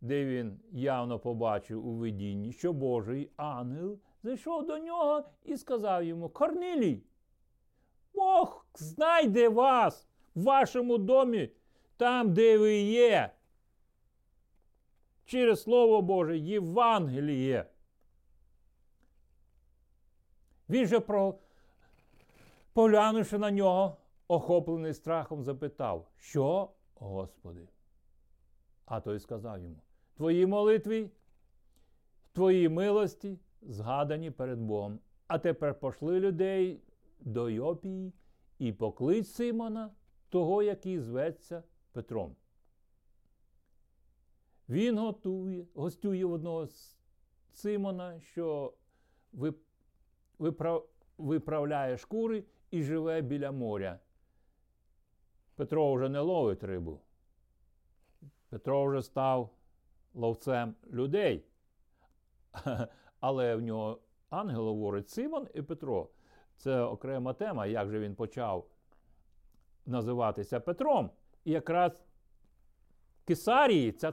де 0.00 0.24
він 0.24 0.60
явно 0.72 1.18
побачив 1.18 1.86
у 1.86 1.92
видінні, 1.92 2.52
що 2.52 2.72
Божий 2.72 3.30
ангел 3.36 3.98
зайшов 4.22 4.66
до 4.66 4.78
нього 4.78 5.24
і 5.44 5.56
сказав 5.56 6.04
йому: 6.04 6.28
Корнилій, 6.28 7.02
Бог 8.14 8.66
знайде 8.74 9.48
вас 9.48 10.08
в 10.34 10.42
вашому 10.42 10.98
домі, 10.98 11.50
там, 11.96 12.34
де 12.34 12.58
ви 12.58 12.74
є. 12.80 13.30
Через 15.24 15.62
Слово 15.62 16.02
Боже, 16.02 16.38
Євангеліє. 16.38 17.66
Він 20.68 20.86
же, 20.86 21.00
про... 21.00 21.34
поглянувши 22.72 23.38
на 23.38 23.50
нього, 23.50 23.96
охоплений 24.28 24.94
страхом, 24.94 25.42
запитав, 25.42 26.06
що, 26.18 26.70
Господи? 26.94 27.68
А 28.84 29.00
той 29.00 29.18
сказав 29.18 29.58
йому: 29.62 29.76
Твої 30.16 30.46
молитви, 30.46 31.10
твої 32.32 32.68
милості 32.68 33.38
згадані 33.62 34.30
перед 34.30 34.58
Богом. 34.58 34.98
А 35.26 35.38
тепер 35.38 35.74
пошли 35.74 36.20
людей 36.20 36.80
до 37.20 37.50
Йопії 37.50 38.12
і 38.58 38.72
поклич 38.72 39.26
Симона, 39.26 39.90
того, 40.28 40.62
який 40.62 41.00
зветься 41.00 41.62
Петром. 41.92 42.36
Він 44.68 44.98
готує, 44.98 45.66
гостює 45.74 46.24
одного 46.24 46.66
з 46.66 46.96
Симона, 47.52 48.20
що 48.20 48.74
ви 49.32 49.54
виправляє 51.18 51.96
шкури 51.96 52.44
і 52.70 52.82
живе 52.82 53.20
біля 53.20 53.52
моря. 53.52 53.98
Петро 55.54 55.94
вже 55.94 56.08
не 56.08 56.20
ловить 56.20 56.64
рибу. 56.64 57.00
Петро 58.48 58.84
вже 58.84 59.02
став 59.02 59.50
ловцем 60.14 60.74
людей. 60.90 61.44
Але 63.20 63.56
в 63.56 63.60
нього 63.60 64.00
ангел 64.30 64.64
говорить 64.64 65.08
Симон 65.08 65.48
і 65.54 65.62
Петро. 65.62 66.08
Це 66.60 66.80
окрема 66.80 67.32
тема, 67.32 67.66
як 67.66 67.90
же 67.90 68.00
він 68.00 68.14
почав 68.14 68.66
називатися 69.86 70.60
Петром. 70.60 71.10
І 71.44 71.50
якраз 71.50 72.02
Кесарії, 73.24 73.92
ця, 73.92 74.12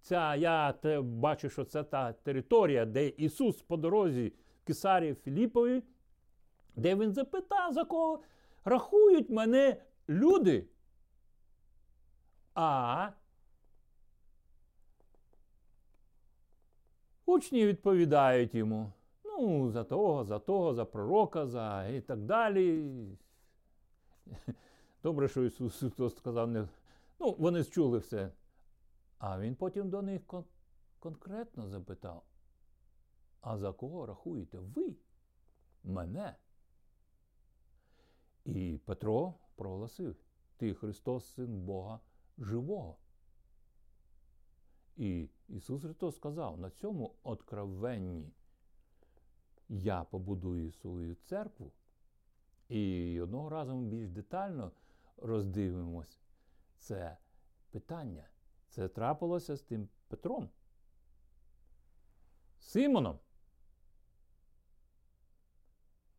ця 0.00 0.34
я 0.34 0.74
бачу, 1.02 1.50
що 1.50 1.64
це 1.64 1.84
та 1.84 2.12
територія, 2.12 2.86
де 2.86 3.08
Ісус 3.08 3.62
по 3.62 3.76
дорозі 3.76 4.32
Кесарії 4.64 5.14
Філіпові, 5.14 5.82
де 6.76 6.94
він 6.94 7.12
запитав, 7.12 7.72
за 7.72 7.84
кого 7.84 8.22
рахують 8.64 9.30
мене 9.30 9.76
люди. 10.08 10.66
А 12.54 13.08
учні 17.26 17.66
відповідають 17.66 18.54
йому. 18.54 18.92
Ну, 19.38 19.70
за 19.70 19.84
того, 19.84 20.24
за 20.24 20.38
того, 20.38 20.74
за 20.74 20.84
пророка, 20.84 21.46
за 21.46 21.86
і 21.88 22.00
так 22.00 22.18
далі. 22.18 22.90
Добре, 25.02 25.28
що 25.28 25.44
Ісус 25.44 25.78
Христос 25.78 26.16
сказав, 26.16 26.48
не... 26.50 26.68
ну, 27.20 27.36
вони 27.38 27.64
чули 27.64 27.98
все. 27.98 28.30
А 29.18 29.40
Він 29.40 29.54
потім 29.54 29.90
до 29.90 30.02
них 30.02 30.26
кон 30.26 30.44
конкретно 30.98 31.68
запитав. 31.68 32.22
А 33.40 33.58
за 33.58 33.72
кого 33.72 34.06
рахуєте 34.06 34.58
ви? 34.58 34.94
Мене? 35.84 36.36
І 38.44 38.80
Петро 38.84 39.34
проголосив: 39.54 40.16
Ти 40.56 40.74
Христос, 40.74 41.26
Син 41.34 41.60
Бога 41.60 42.00
живого. 42.38 42.96
І 44.96 45.28
Ісус 45.48 45.82
Христос 45.82 46.16
сказав, 46.16 46.58
на 46.58 46.70
цьому 46.70 47.14
откровенні 47.22 48.32
я 49.68 50.04
побудую 50.04 50.72
свою 50.72 51.14
церкву. 51.14 51.72
І 52.68 53.20
одного 53.20 53.48
разу 53.48 53.74
ми 53.74 53.88
більш 53.88 54.08
детально 54.10 54.72
роздивимось 55.16 56.20
це 56.78 57.16
питання. 57.70 58.28
Це 58.68 58.88
трапилося 58.88 59.56
з 59.56 59.62
тим 59.62 59.88
Петром. 60.08 60.48
Симоном. 62.58 63.18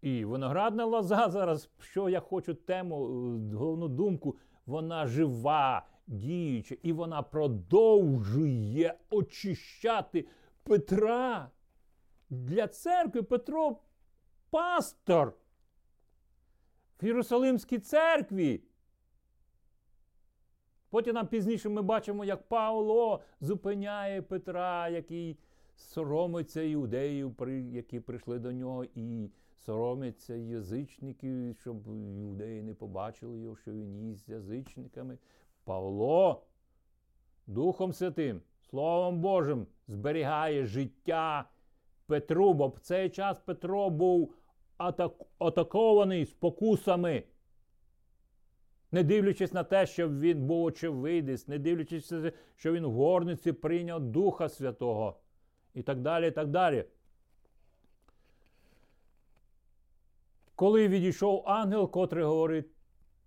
І 0.01 0.25
виноградна 0.25 0.85
лоза 0.85 1.29
зараз, 1.29 1.69
що 1.79 2.09
я 2.09 2.19
хочу 2.19 2.53
тему, 2.53 3.05
е, 3.05 3.55
головну 3.55 3.87
думку, 3.87 4.35
вона 4.65 5.07
жива, 5.07 5.85
діюча, 6.07 6.75
і 6.83 6.93
вона 6.93 7.21
продовжує 7.21 8.97
очищати 9.09 10.27
Петра. 10.63 11.51
Для 12.29 12.67
церкви 12.67 13.23
Петро 13.23 13.77
пастор 14.49 15.33
в 17.01 17.05
Єрусалимській 17.05 17.79
церкві. 17.79 18.63
Потім 20.89 21.15
нам 21.15 21.27
пізніше 21.27 21.69
ми 21.69 21.81
бачимо, 21.81 22.25
як 22.25 22.47
Павло 22.47 23.21
зупиняє 23.41 24.21
Петра, 24.21 24.89
який 24.89 25.39
соромиться 25.75 26.61
іудеїв, 26.61 27.35
які 27.71 27.99
прийшли 27.99 28.39
до 28.39 28.51
нього, 28.51 28.85
і 28.95 29.29
соромиться 29.65 30.35
язичників, 30.35 31.55
щоб 31.59 31.87
іудеї 32.17 32.61
не 32.61 32.73
побачили 32.73 33.39
його, 33.39 33.55
що 33.55 33.71
він 33.71 33.95
їсть 33.95 34.25
з 34.25 34.29
язичниками. 34.29 35.17
Павло 35.63 36.43
Духом 37.47 37.93
Святим, 37.93 38.41
Словом 38.69 39.21
Божим, 39.21 39.67
зберігає 39.87 40.65
життя 40.65 41.49
Петру, 42.07 42.53
бо 42.53 42.67
в 42.67 42.79
цей 42.79 43.09
час 43.09 43.39
Петро 43.39 43.89
був 43.89 44.33
атак... 44.77 45.13
атакований 45.39 46.25
спокусами. 46.25 47.23
Не 48.91 49.03
дивлячись 49.03 49.53
на 49.53 49.63
те, 49.63 49.85
що 49.85 50.09
він 50.09 50.45
був 50.45 50.63
очевидець, 50.63 51.47
не 51.47 51.59
дивлячись, 51.59 52.11
на 52.11 52.21
те, 52.21 52.37
що 52.55 52.73
він 52.73 52.85
в 52.85 52.91
горниці 52.91 53.51
прийняв 53.51 53.99
Духа 53.99 54.49
Святого 54.49 55.19
і 55.73 55.81
так 55.81 56.01
далі. 56.01 56.27
і 56.27 56.31
так 56.31 56.47
далі. 56.47 56.85
Коли 60.55 60.87
відійшов 60.87 61.43
ангел, 61.45 61.91
котрий 61.91 62.23
говорить 62.23 62.67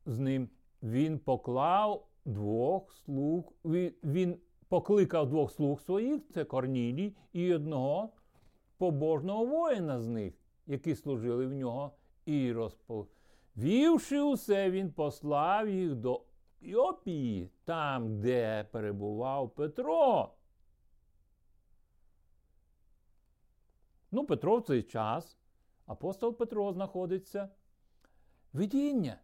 з 0.07 0.19
ним, 0.19 0.49
він 0.83 1.19
поклав 1.19 2.07
двох 2.25 2.93
слуг, 2.93 3.53
він, 3.65 4.39
покликав 4.69 5.29
двох 5.29 5.53
слуг 5.53 5.81
своїх, 5.81 6.23
це 6.35 6.45
Корнілій, 6.45 7.17
і 7.33 7.55
одного 7.55 8.13
побожного 8.79 9.45
воїна 9.47 10.01
з 10.01 10.09
них, 10.09 10.35
які 10.67 10.95
служили 10.95 11.47
в 11.47 11.53
нього, 11.53 11.93
і 12.27 12.53
розповівши 12.53 14.21
усе, 14.21 14.71
він 14.71 14.93
послав 14.93 15.69
їх 15.69 15.95
до 15.95 16.25
Іопії, 16.61 17.51
там, 17.65 18.21
де 18.21 18.65
перебував 18.73 19.51
Петро. 19.51 20.35
Ну, 24.11 24.27
Петро 24.27 24.59
в 24.59 24.63
цей 24.63 24.83
час, 24.83 25.39
апостол 25.87 26.37
Петро 26.37 26.73
знаходиться 26.73 27.49
видіння. 28.53 29.21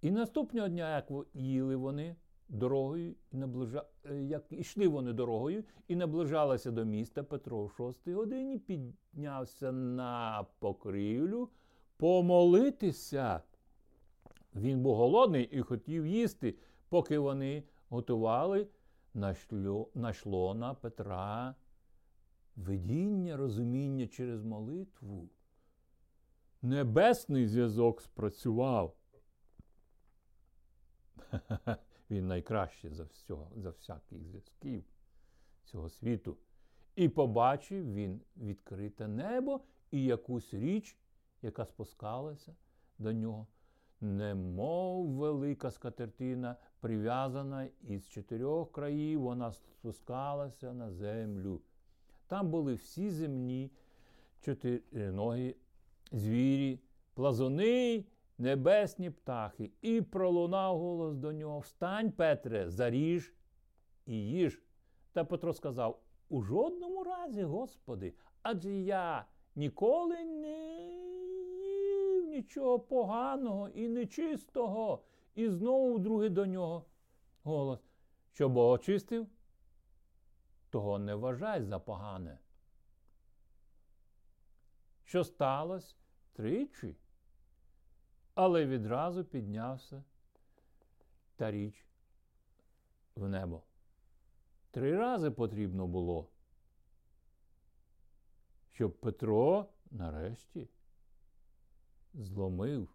І 0.00 0.10
наступного 0.10 0.68
дня, 0.68 0.96
як 0.96 1.26
їли 1.34 1.76
вони 1.76 2.16
дорогою, 2.50 3.14
наближа... 3.32 3.84
Е, 4.10 4.22
як 4.22 4.44
йшли 4.50 4.88
вони 4.88 5.12
дорогою 5.12 5.64
і 5.88 5.96
наближалися 5.96 6.70
до 6.70 6.84
міста 6.84 7.22
Петро 7.22 7.64
в 7.64 7.70
шостій 7.70 8.14
годині, 8.14 8.58
піднявся 8.58 9.72
на 9.72 10.46
покрівлю 10.58 11.48
помолитися. 11.96 13.42
Він 14.54 14.82
був 14.82 14.96
голодний 14.96 15.44
і 15.44 15.60
хотів 15.60 16.06
їсти, 16.06 16.54
поки 16.88 17.18
вони 17.18 17.62
готували, 17.88 18.66
нашло, 19.14 19.88
нашло 19.94 20.54
на 20.54 20.74
Петра 20.74 21.54
видіння, 22.56 23.36
розуміння 23.36 24.06
через 24.06 24.44
молитву. 24.44 25.28
Небесний 26.62 27.46
зв'язок 27.46 28.00
спрацював. 28.00 28.94
Він 32.10 32.26
найкращий 32.28 32.90
за 32.90 33.04
всього, 33.04 33.50
за 33.56 33.70
всяких 33.70 34.24
зв'язків 34.24 34.84
цього 35.64 35.88
світу. 35.88 36.36
І 36.96 37.08
побачив 37.08 37.94
він 37.94 38.20
відкрите 38.36 39.08
небо 39.08 39.60
і 39.90 40.04
якусь 40.04 40.54
річ, 40.54 40.96
яка 41.42 41.66
спускалася 41.66 42.54
до 42.98 43.12
нього, 43.12 43.46
немов 44.00 45.08
велика 45.08 45.70
скатертина, 45.70 46.56
прив'язана 46.80 47.68
із 47.82 48.08
чотирьох 48.08 48.72
країв, 48.72 49.20
вона 49.20 49.52
спускалася 49.52 50.72
на 50.72 50.90
землю. 50.90 51.60
Там 52.26 52.50
були 52.50 52.74
всі 52.74 53.10
земні 53.10 53.70
чотириногі 54.40 55.56
звірі, 56.12 56.80
плазуни, 57.14 58.04
небесні 58.40 59.10
птахи. 59.10 59.70
І 59.82 60.00
пролунав 60.00 60.78
голос 60.78 61.16
до 61.16 61.32
нього: 61.32 61.58
Встань, 61.58 62.12
Петре, 62.12 62.70
заріж 62.70 63.32
і 64.06 64.14
їж. 64.14 64.62
Та 65.12 65.24
Петро 65.24 65.52
сказав: 65.52 66.00
У 66.28 66.42
жодному 66.42 67.04
разі, 67.04 67.42
Господи, 67.42 68.14
адже 68.42 68.74
я 68.74 69.24
ніколи 69.54 70.24
не 70.24 70.88
їв 71.64 72.26
нічого 72.26 72.80
поганого 72.80 73.68
і 73.68 73.88
нечистого. 73.88 75.02
І 75.34 75.48
знову 75.48 75.94
вдруге 75.94 76.28
до 76.28 76.46
нього 76.46 76.84
голос, 77.42 77.80
що 78.32 78.48
Бог 78.48 78.70
очистив 78.70 79.26
того 80.70 80.98
не 80.98 81.14
вважай 81.14 81.62
за 81.62 81.78
погане. 81.78 82.38
Що 85.04 85.24
сталося 85.24 85.94
тричі, 86.32 86.96
але 88.34 88.66
відразу 88.66 89.24
піднявся 89.24 90.04
та 91.36 91.50
річ 91.50 91.86
в 93.14 93.28
небо. 93.28 93.62
Три 94.70 94.96
рази 94.96 95.30
потрібно 95.30 95.86
було, 95.86 96.28
щоб 98.68 99.00
Петро 99.00 99.66
нарешті 99.90 100.68
зломив 102.14 102.88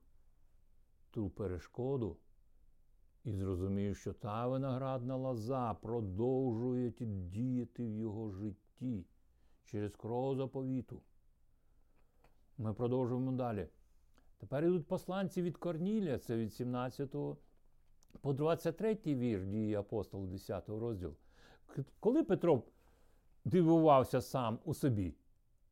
ту 1.11 1.29
перешкоду 1.29 2.17
і 3.23 3.33
зрозумів, 3.33 3.97
що 3.97 4.13
та 4.13 4.47
виноградна 4.47 5.15
лоза 5.15 5.73
продовжує 5.73 6.93
діяти 6.99 7.87
в 7.87 7.95
його 7.95 8.29
житті 8.29 9.05
через 9.65 9.95
кров 9.95 10.35
заповіту. 10.35 11.01
Ми 12.57 12.73
продовжуємо 12.73 13.31
далі. 13.31 13.67
Тепер 14.37 14.63
йдуть 14.63 14.87
посланці 14.87 15.41
від 15.41 15.57
Корнілія, 15.57 16.17
це 16.17 16.37
від 16.37 16.53
17 16.53 17.15
по 18.21 18.33
23 18.33 18.97
вір 19.05 19.45
дії 19.45 19.75
апостолу 19.75 20.27
10 20.27 20.69
розділ. 20.69 21.15
Коли 21.99 22.23
Петро 22.23 22.63
дивувався 23.45 24.21
сам 24.21 24.59
у 24.65 24.73
собі, 24.73 25.15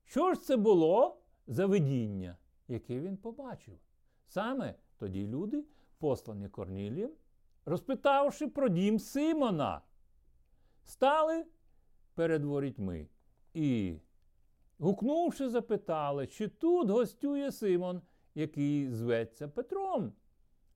що 0.06 0.34
ж 0.34 0.42
це 0.42 0.58
було 0.58 1.22
за 1.48 1.66
видіння, 1.66 2.38
яке 2.68 3.00
він 3.00 3.18
побачив? 3.18 3.80
Саме 4.28 4.76
тоді 4.98 5.28
люди, 5.28 5.66
послані 5.98 6.50
Корнілієм, 6.50 7.12
розпитавши 7.66 8.48
про 8.48 8.70
дім 8.70 9.00
Симона, 9.00 9.82
стали 10.84 11.46
перед 12.14 12.44
ворітьми 12.44 13.08
і, 13.54 13.98
гукнувши, 14.80 15.50
запитали, 15.50 16.28
чи 16.28 16.48
тут 16.48 16.90
гостює 16.90 17.52
Симон, 17.52 18.02
який 18.36 18.90
зветься 18.90 19.48
Петром. 19.48 20.14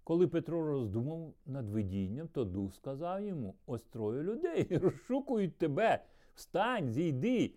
Коли 0.03 0.27
Петро 0.27 0.67
роздумав 0.67 1.33
над 1.45 1.69
видінням, 1.69 2.27
то 2.27 2.45
дух 2.45 2.73
сказав 2.73 3.23
йому: 3.23 3.55
ось 3.65 3.83
троє 3.83 4.23
людей 4.23 4.67
розшукують 4.81 5.57
тебе, 5.57 6.03
встань, 6.35 6.89
зійди. 6.89 7.53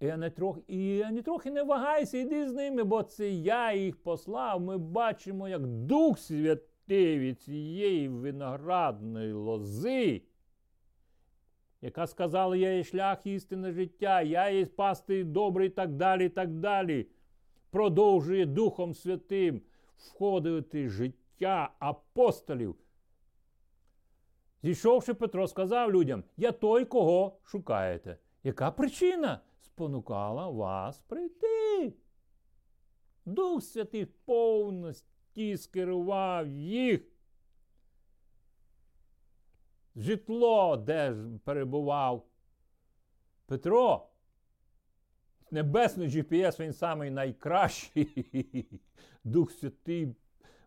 І 0.00 0.06
не 0.06 0.30
трохи, 0.30 1.22
трохи 1.24 1.50
не 1.50 1.62
вагайся, 1.62 2.18
йди 2.18 2.48
з 2.48 2.52
ними, 2.52 2.84
бо 2.84 3.02
це 3.02 3.30
я 3.30 3.72
їх 3.72 4.02
послав. 4.02 4.60
Ми 4.60 4.78
бачимо, 4.78 5.48
як 5.48 5.66
Дух 5.66 6.18
Святий 6.18 7.18
від 7.18 7.40
цієї 7.40 8.08
виноградної 8.08 9.32
лози, 9.32 10.22
яка 11.80 12.06
сказала, 12.06 12.56
я 12.56 12.72
є 12.72 12.84
шлях 12.84 13.26
істинне 13.26 13.72
життя, 13.72 14.22
я 14.22 14.50
є 14.50 14.66
пастий 14.66 15.24
добрий 15.24 15.68
і 15.68 15.70
так 15.70 15.92
далі, 15.92 16.26
і 16.26 16.28
так 16.28 16.50
далі, 16.52 17.06
продовжує 17.72 18.46
Духом 18.46 18.94
Святим 18.94 19.62
входити 19.96 20.88
життя 20.88 21.74
апостолів. 21.78 22.76
Зійшовши, 24.62 25.14
Петро 25.14 25.48
сказав 25.48 25.92
людям: 25.92 26.24
Я 26.36 26.52
той, 26.52 26.84
кого 26.84 27.38
шукаєте. 27.44 28.18
Яка 28.42 28.70
причина 28.70 29.40
спонукала 29.60 30.48
вас 30.48 31.02
прийти? 31.02 31.92
Дух 33.24 33.62
Святий 33.62 34.04
повності 34.04 35.56
скерував 35.56 36.48
їх. 36.48 37.02
Житло, 39.96 40.76
де 40.76 41.16
перебував 41.44 42.26
Петро. 43.46 44.11
Небесний 45.52 46.08
GPS 46.08 46.60
він 46.60 46.72
самий 46.72 47.10
найкращий. 47.10 48.80
Дух 49.24 49.52
Святий. 49.52 50.16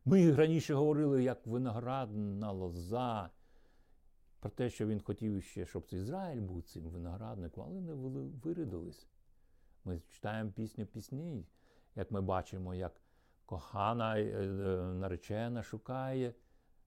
Ми 0.06 0.36
раніше 0.36 0.74
говорили, 0.74 1.24
як 1.24 1.48
виноградна 1.48 2.52
лоза. 2.52 3.30
Про 4.40 4.50
те, 4.50 4.70
що 4.70 4.88
він 4.88 5.00
хотів 5.00 5.44
ще, 5.44 5.66
щоб 5.66 5.88
Ізраїль 5.92 6.42
був 6.42 6.64
цим 6.64 6.84
виноградником, 6.84 7.66
але 7.68 7.82
не 7.82 7.94
виридались. 8.44 9.08
Ми 9.86 10.02
читаємо 10.10 10.52
пісню 10.52 10.86
пісні, 10.86 11.46
як 11.96 12.12
ми 12.12 12.22
бачимо, 12.22 12.76
як 12.76 13.02
кохана 13.46 14.20
е, 14.20 14.24
е, 14.24 14.48
наречена 14.94 15.64
шукає 15.64 16.34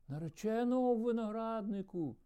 нареченого 0.09 0.95
винограднику. 0.95 2.17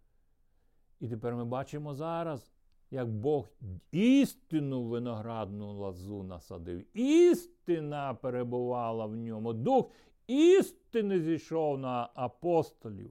І 1.01 1.09
тепер 1.09 1.35
ми 1.35 1.45
бачимо 1.45 1.95
зараз, 1.95 2.53
як 2.93 3.09
Бог 3.09 3.49
істинну 3.93 4.83
виноградну 4.83 5.73
лозу 5.73 6.23
насадив. 6.23 6.97
Істина 6.99 8.15
перебувала 8.15 9.07
в 9.07 9.17
ньому. 9.17 9.53
Дух 9.53 9.91
істини 10.27 11.21
зійшов 11.21 11.79
на 11.79 12.09
апостолів. 12.15 13.11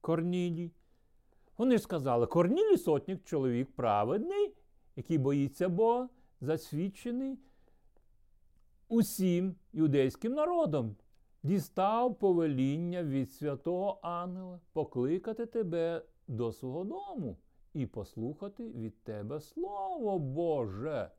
Корнілій. 0.00 0.70
Вони 1.58 1.78
сказали, 1.78 2.26
Корнілій 2.26 2.76
сотник, 2.76 3.24
чоловік 3.24 3.70
праведний, 3.72 4.52
який 4.96 5.18
боїться 5.18 5.68
Бога, 5.68 6.08
засвідчений 6.40 7.38
усім 8.88 9.54
юдейським 9.72 10.32
народом 10.32 10.96
дістав 11.42 12.18
повеління 12.18 13.04
від 13.04 13.32
святого 13.32 13.98
ангела 14.02 14.60
покликати 14.72 15.46
тебе 15.46 16.02
до 16.28 16.52
свого 16.52 16.84
дому 16.84 17.36
і 17.74 17.86
послухати 17.86 18.70
від 18.72 19.02
тебе 19.02 19.40
Слово 19.40 20.18
Боже. 20.18 21.10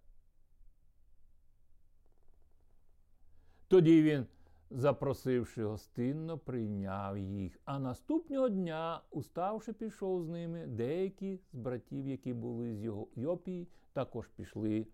Тоді 3.67 4.03
він, 4.03 4.25
запросивши 4.69 5.65
гостинно, 5.65 6.37
прийняв 6.37 7.17
їх, 7.17 7.59
а 7.65 7.79
наступного 7.79 8.49
дня, 8.49 9.01
уставши, 9.11 9.73
пішов 9.73 10.23
з 10.23 10.27
ними, 10.27 10.67
деякі 10.67 11.37
з 11.37 11.55
братів, 11.55 12.07
які 12.07 12.33
були 12.33 12.75
з 12.75 12.83
його 12.83 13.07
Йопії, 13.15 13.67
також 13.93 14.27
пішли 14.27 14.87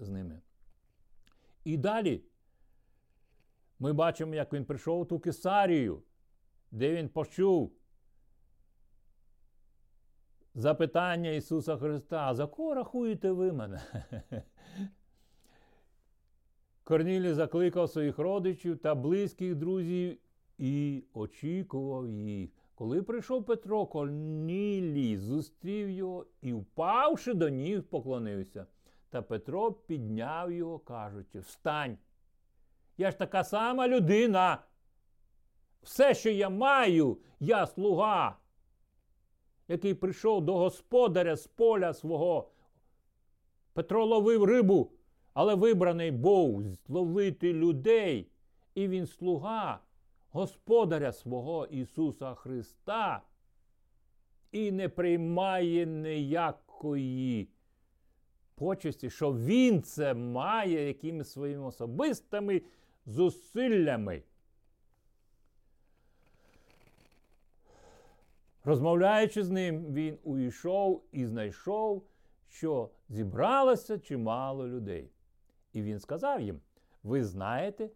з 0.00 0.08
ними. 0.08 0.40
І 1.64 1.76
далі 1.76 2.24
ми 3.78 3.92
бачимо, 3.92 4.34
як 4.34 4.52
він 4.52 4.64
прийшов 4.64 5.00
у 5.00 5.04
ту 5.04 5.18
Кесарію, 5.18 6.02
де 6.70 6.94
він 6.94 7.08
почув 7.08 7.72
запитання 10.54 11.30
Ісуса 11.30 11.76
Христа, 11.76 12.34
за 12.34 12.46
кого 12.46 12.74
рахуєте 12.74 13.30
ви 13.30 13.52
мене? 13.52 13.80
Корнілій 16.84 17.32
закликав 17.32 17.90
своїх 17.90 18.18
родичів 18.18 18.78
та 18.78 18.94
близьких 18.94 19.54
друзів 19.54 20.18
і 20.58 21.04
очікував 21.14 22.08
їх. 22.08 22.50
Коли 22.74 23.02
прийшов 23.02 23.44
Петро, 23.44 23.86
Корнілій 23.86 25.16
зустрів 25.16 25.90
його 25.90 26.26
і, 26.42 26.52
впавши 26.52 27.34
до 27.34 27.48
ніг, 27.48 27.82
поклонився. 27.82 28.66
Та 29.10 29.22
Петро 29.22 29.72
підняв 29.72 30.52
його, 30.52 30.78
кажучи: 30.78 31.38
Встань! 31.38 31.98
Я 32.98 33.10
ж 33.10 33.18
така 33.18 33.44
сама 33.44 33.88
людина. 33.88 34.58
Все, 35.82 36.14
що 36.14 36.30
я 36.30 36.48
маю, 36.48 37.18
я 37.40 37.66
слуга, 37.66 38.36
який 39.68 39.94
прийшов 39.94 40.44
до 40.44 40.56
господаря 40.56 41.36
з 41.36 41.46
поля 41.46 41.94
свого. 41.94 42.48
Петро 43.72 44.04
ловив 44.04 44.44
рибу, 44.44 44.90
але 45.34 45.54
вибраний 45.54 46.10
був 46.10 46.62
зловити 46.86 47.52
людей. 47.52 48.28
І 48.74 48.88
він 48.88 49.06
слуга 49.06 49.80
Господаря 50.30 51.12
свого 51.12 51.66
Ісуса 51.66 52.34
Христа 52.34 53.22
і 54.52 54.72
не 54.72 54.88
приймає 54.88 55.86
ніякої 55.86 57.48
почесті, 58.54 59.10
що 59.10 59.32
Він 59.32 59.82
це 59.82 60.14
має 60.14 60.86
якимись 60.86 61.32
своїми 61.32 61.64
особистими 61.64 62.62
зусиллями. 63.06 64.22
Розмовляючи 68.64 69.44
з 69.44 69.50
ним, 69.50 69.92
він 69.92 70.18
уйшов 70.22 71.04
і 71.12 71.26
знайшов, 71.26 72.06
що 72.48 72.90
зібралося 73.08 73.98
чимало 73.98 74.68
людей. 74.68 75.10
І 75.72 75.82
він 75.82 76.00
сказав 76.00 76.40
їм: 76.40 76.60
ви 77.02 77.24
знаєте, 77.24 77.90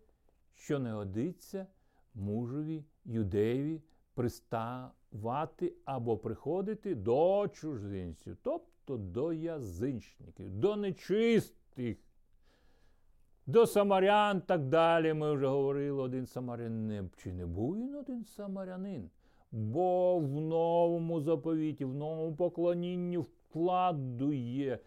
що 0.55 0.79
не 0.79 0.93
годиться 0.93 1.67
мужові, 2.15 2.85
юдеєві 3.05 3.83
приставати 4.15 5.75
або 5.85 6.19
приходити 6.19 6.95
до 6.95 7.49
чужинців, 7.49 8.37
тобто 8.43 8.97
до 8.97 9.33
язичників, 9.33 10.51
до 10.51 10.77
нечистих 10.77 11.97
до 13.47 13.67
самарян 13.67 14.41
так 14.41 14.69
далі 14.69 15.15
ми 15.15 15.33
вже 15.33 15.47
говорили 15.47 16.03
один 16.03 16.27
самарянин. 16.27 17.11
Чи 17.17 17.33
не 17.33 17.47
був 17.47 17.77
він 17.77 17.95
один 17.95 18.25
самарянин? 18.25 19.11
Бо 19.53 20.19
в 20.19 20.41
новому 20.41 21.21
заповіті, 21.21 21.85
в 21.85 21.95
новому 21.95 22.35
поклонінні 22.35 23.19
вкладує 23.19 24.79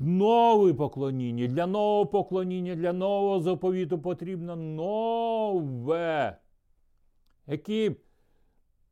нове 0.00 0.74
поклоніння. 0.74 1.46
Для 1.46 1.66
нового 1.66 2.06
поклоніння, 2.06 2.74
для 2.74 2.92
нового 2.92 3.40
заповіту 3.40 3.98
потрібно 3.98 4.56
нове, 4.56 6.36
які 7.46 7.96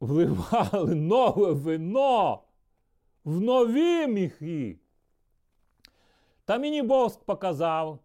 вливали 0.00 0.94
нове 0.94 1.52
вино 1.52 2.42
в 3.24 3.40
нові 3.40 4.06
міхи. 4.06 4.78
Та 6.44 6.58
мені 6.58 6.82
Бог 6.82 7.24
показав, 7.24 7.98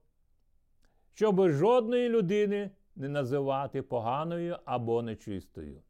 щоб 1.14 1.50
жодної 1.50 2.10
людини 2.10 2.70
не 2.96 3.10
називати 3.10 3.82
поганою 3.82 4.60
або 4.66 5.02
нечистою. 5.02 5.82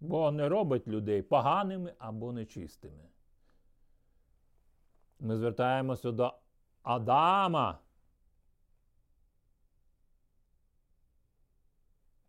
Бог 0.00 0.32
не 0.32 0.48
робить 0.48 0.88
людей 0.88 1.22
поганими 1.22 1.94
або 1.98 2.32
нечистими. 2.32 3.08
Ми 5.20 5.36
звертаємося 5.36 6.12
до 6.12 6.32
Адама. 6.82 7.78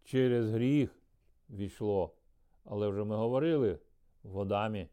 Через 0.04 0.52
гріх 0.52 1.02
війшло. 1.50 2.16
Але 2.66 2.88
вже 2.88 3.04
ми 3.04 3.16
говорили 3.16 3.80
в 4.24 4.40
Адамі 4.40 4.90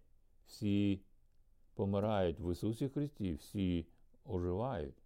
всі 0.47 1.01
помирають 1.75 2.41
в 2.41 2.53
Ісусі 2.53 2.89
Христі, 2.89 3.35
всі 3.35 3.87
оживають. 4.25 5.06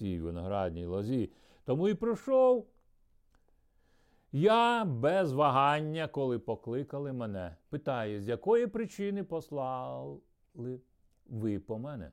Всі 0.00 0.20
виноградній 0.20 0.86
лозі. 0.86 1.30
Тому 1.64 1.88
і 1.88 1.94
пройшов. 1.94 2.66
Я 4.32 4.84
без 4.84 5.32
вагання, 5.32 6.08
коли 6.08 6.38
покликали 6.38 7.12
мене, 7.12 7.56
питаю, 7.68 8.20
з 8.20 8.28
якої 8.28 8.66
причини 8.66 9.24
послали 9.24 10.18
ви 11.26 11.58
по 11.58 11.78
мене? 11.78 12.12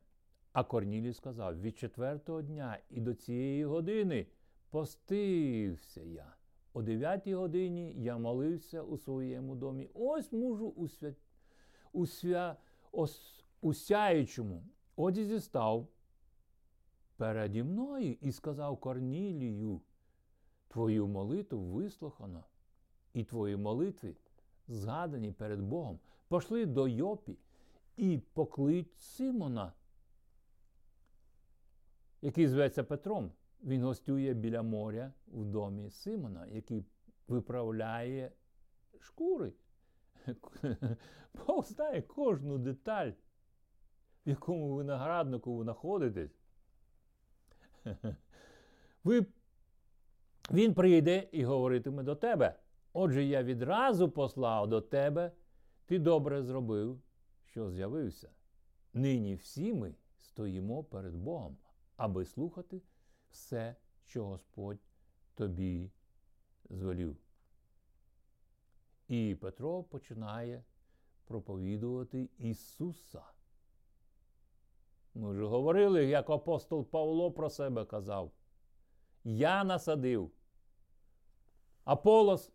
А 0.54 0.64
Корнілій 0.64 1.14
сказав: 1.14 1.62
від 1.62 1.78
четвертого 1.78 2.42
дня 2.42 2.78
і 2.90 3.02
до 3.02 3.14
цієї 3.14 3.66
години 3.66 4.28
постився 4.70 6.02
я. 6.02 6.34
О 6.74 6.82
дев'ятій 6.82 7.36
годині 7.36 7.94
я 7.98 8.18
молився 8.18 8.82
у 8.82 8.98
своєму 8.98 9.56
домі. 9.56 9.90
Ось 9.94 10.32
мужу 10.32 10.74
у 10.76 10.88
свя... 10.88 11.14
у 11.92 12.06
свя 12.06 12.58
у 13.62 13.74
сяючому 13.74 14.64
одязі 14.96 15.40
став 15.40 15.88
переді 17.18 17.64
мною 17.64 18.18
і 18.22 18.32
сказав 18.32 18.80
Корнілію, 18.80 19.82
твою 20.68 21.08
молитву 21.08 21.66
вислухано, 21.66 22.44
і 23.14 23.24
твої 23.24 23.58
молитви 23.58 24.16
згадані 24.68 25.32
перед 25.32 25.62
Богом. 25.62 26.00
Пошли 26.28 26.66
до 26.66 26.88
Йопі 26.88 27.38
і 27.98 28.18
поклич 28.34 28.96
Симона, 28.96 29.74
який 32.22 32.48
зветься 32.48 32.84
Петром. 32.84 33.32
Він 33.64 33.84
гостює 33.84 34.34
біля 34.34 34.62
моря 34.62 35.14
в 35.28 35.46
домі 35.46 35.90
Симона, 35.90 36.48
який 36.48 36.86
виправляє 37.28 38.32
шкури. 39.00 39.54
Бог 41.48 41.66
знає 41.66 42.02
кожну 42.02 42.58
деталь, 42.58 43.12
в 44.26 44.30
якому 44.30 44.76
винограднику 44.76 45.56
ви 45.56 45.64
знаходитесь. 45.64 46.37
Ви, 49.04 49.26
Він 50.52 50.74
прийде 50.74 51.28
і 51.32 51.44
говоритиме 51.44 52.04
до 52.04 52.16
тебе. 52.16 52.60
Отже, 52.94 53.24
я 53.24 53.44
відразу 53.44 54.10
послав 54.10 54.68
до 54.68 54.82
тебе, 54.82 55.32
ти 55.86 56.00
добре 56.00 56.44
зробив, 56.44 57.02
що 57.46 57.72
з'явився. 57.72 58.30
Нині 58.94 59.36
всі 59.36 59.74
ми 59.74 59.96
стоїмо 60.18 60.84
перед 60.84 61.16
Богом, 61.16 61.58
аби 61.96 62.26
слухати 62.26 62.82
все, 63.30 63.76
що 64.04 64.26
Господь 64.26 64.80
тобі 65.36 65.92
звелів. 66.70 67.18
І 69.08 69.38
Петро 69.42 69.84
починає 69.84 70.64
проповідувати 71.26 72.30
Ісуса. 72.38 73.24
Ми 75.18 75.32
вже 75.32 75.46
говорили, 75.46 76.06
як 76.06 76.30
апостол 76.30 76.86
Павло 76.86 77.32
про 77.32 77.50
себе 77.50 77.86
казав. 77.86 78.32
Я 79.24 79.64
насадив. 79.64 80.32
Аполос 81.84 82.52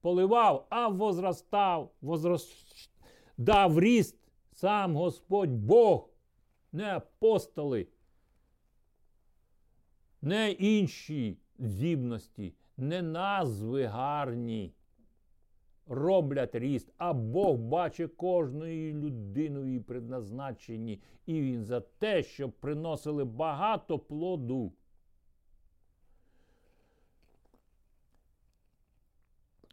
поливав, 0.00 0.66
а 0.70 0.88
возростав, 0.88 1.92
возрост... 2.00 2.90
дав 3.36 3.80
ріст 3.80 4.16
сам 4.52 4.96
Господь 4.96 5.50
Бог, 5.50 6.08
не 6.72 6.96
апостоли, 6.96 7.88
не 10.22 10.50
інші 10.50 11.38
здібності, 11.58 12.54
не 12.76 13.02
назви 13.02 13.84
гарні. 13.84 14.74
Роблять 15.86 16.54
ріст, 16.54 16.92
а 16.98 17.12
Бог 17.12 17.56
бачить 17.56 18.14
кожної 18.16 18.92
людиною 18.92 19.82
предназначенні, 19.82 21.00
і 21.26 21.40
Він 21.40 21.64
за 21.64 21.80
те, 21.80 22.22
щоб 22.22 22.52
приносили 22.52 23.24
багато 23.24 23.98
плоду. 23.98 24.72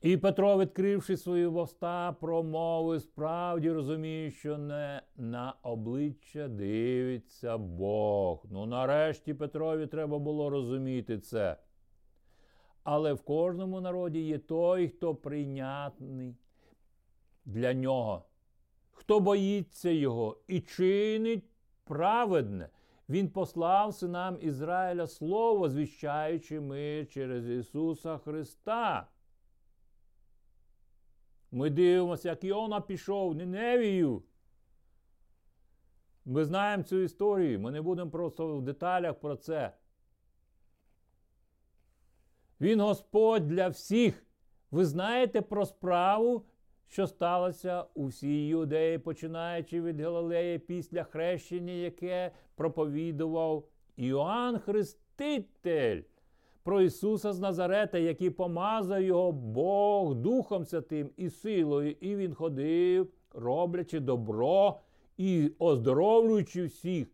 І 0.01 0.17
Петро, 0.17 0.57
відкривши 0.57 1.17
свої 1.17 1.47
вуста, 1.47 2.15
промовив, 2.19 3.01
справді 3.01 3.71
розуміє, 3.71 4.31
що 4.31 4.57
не 4.57 5.01
на 5.17 5.53
обличчя 5.63 6.47
дивиться 6.47 7.57
Бог. 7.57 8.45
Ну, 8.51 8.65
нарешті 8.65 9.33
Петрові 9.33 9.87
треба 9.87 10.19
було 10.19 10.49
розуміти 10.49 11.19
це. 11.19 11.57
Але 12.91 13.13
в 13.13 13.21
кожному 13.21 13.81
народі 13.81 14.21
є 14.21 14.37
той, 14.37 14.87
хто 14.87 15.15
прийнятний 15.15 16.35
для 17.45 17.73
нього, 17.73 18.25
хто 18.91 19.19
боїться 19.19 19.89
його 19.89 20.37
і 20.47 20.59
чинить 20.59 21.43
праведне. 21.83 22.69
Він 23.09 23.29
послав 23.29 23.93
синам 23.93 24.37
Ізраїля 24.41 25.07
слово, 25.07 25.69
звіщаючи 25.69 26.59
ми 26.59 27.07
через 27.11 27.49
Ісуса 27.49 28.17
Христа. 28.17 29.07
Ми 31.51 31.69
дивимося, 31.69 32.29
як 32.29 32.43
Іона 32.43 32.81
пішов 32.81 33.35
Ниневію. 33.35 34.23
Ми 36.25 36.45
знаємо 36.45 36.83
цю 36.83 36.99
історію. 36.99 37.59
Ми 37.59 37.71
не 37.71 37.81
будемо 37.81 38.11
просто 38.11 38.57
в 38.57 38.61
деталях 38.61 39.19
про 39.19 39.35
це. 39.35 39.73
Він 42.61 42.81
Господь 42.81 43.47
для 43.47 43.67
всіх. 43.67 44.25
Ви 44.71 44.85
знаєте 44.85 45.41
про 45.41 45.65
справу, 45.65 46.45
що 46.87 47.07
сталося 47.07 47.85
у 47.93 48.05
всій 48.05 48.47
юдеї, 48.47 48.97
починаючи 48.97 49.81
від 49.81 50.01
Галилеї 50.01 50.59
після 50.59 51.03
хрещення, 51.03 51.73
яке 51.73 52.31
проповідував 52.55 53.67
Іоанн 53.97 54.59
Хреститель 54.59 56.01
про 56.63 56.81
Ісуса 56.81 57.33
з 57.33 57.39
Назарета, 57.39 57.97
який 57.97 58.29
помазав 58.29 59.01
його 59.01 59.31
Бог 59.31 60.15
Духом 60.15 60.65
Святим 60.65 61.09
і 61.17 61.29
силою, 61.29 61.91
і 61.91 62.15
Він 62.15 62.33
ходив, 62.33 63.07
роблячи 63.33 63.99
добро 63.99 64.79
і 65.17 65.51
оздоровлюючи 65.59 66.65
всіх, 66.65 67.07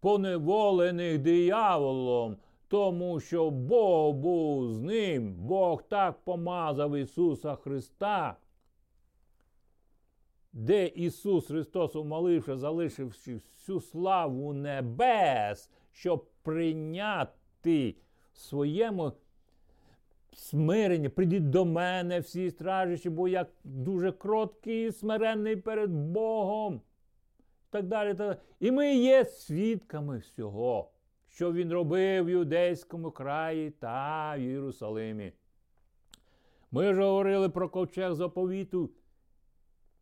поневолених 0.00 1.18
дияволом, 1.18 2.36
тому 2.70 3.20
що 3.20 3.50
Бог 3.50 4.14
був 4.14 4.72
з 4.72 4.80
ним, 4.80 5.34
Бог 5.34 5.82
так 5.82 6.18
помазав 6.24 6.96
Ісуса 6.96 7.54
Христа. 7.54 8.36
Де 10.52 10.86
Ісус 10.86 11.46
Христос, 11.46 11.96
умоливши, 11.96 12.56
залишивши 12.56 13.34
всю 13.34 13.80
славу 13.80 14.52
небес, 14.52 15.70
щоб 15.92 16.26
прийняти 16.42 17.94
своєму 18.32 19.12
смиренні, 20.32 21.08
прийдіть 21.08 21.50
до 21.50 21.64
мене, 21.64 22.20
всі 22.20 22.50
стражучі, 22.50 23.10
бо 23.10 23.28
я 23.28 23.46
дуже 23.64 24.12
кроткий 24.12 24.88
і 24.88 24.92
смиренний 24.92 25.56
перед 25.56 25.90
Богом. 25.90 26.80
Так 27.70 27.86
далі, 27.86 28.08
так 28.08 28.16
далі. 28.16 28.38
І 28.60 28.70
ми 28.70 28.94
є 28.94 29.24
свідками 29.24 30.18
всього, 30.18 30.89
що 31.30 31.52
він 31.52 31.72
робив 31.72 32.24
в 32.24 32.30
Юдейському 32.30 33.10
краї 33.10 33.70
та 33.70 34.34
в 34.36 34.40
Єрусалимі. 34.40 35.32
Ми 36.70 36.90
вже 36.90 37.02
говорили 37.02 37.48
про 37.48 37.68
ковчег 37.68 38.14
заповіту, 38.14 38.90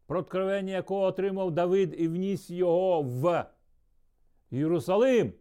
про 0.07 0.21
откровення, 0.21 0.73
якого 0.73 1.03
отримав 1.03 1.51
Давид 1.51 1.95
і 1.99 2.09
вніс 2.09 2.51
його 2.51 3.03
в 3.03 3.47
Єрусалим. 4.51 5.33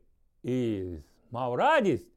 І 0.43 0.85
мав 1.31 1.55
радість 1.55 2.07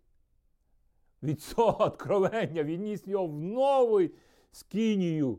від 1.22 1.42
цього 1.42 1.84
откровення, 1.84 2.64
він 2.64 2.82
ніс 2.82 3.06
його 3.06 3.26
в 3.26 3.40
нову 3.40 4.00
скинію. 4.52 5.38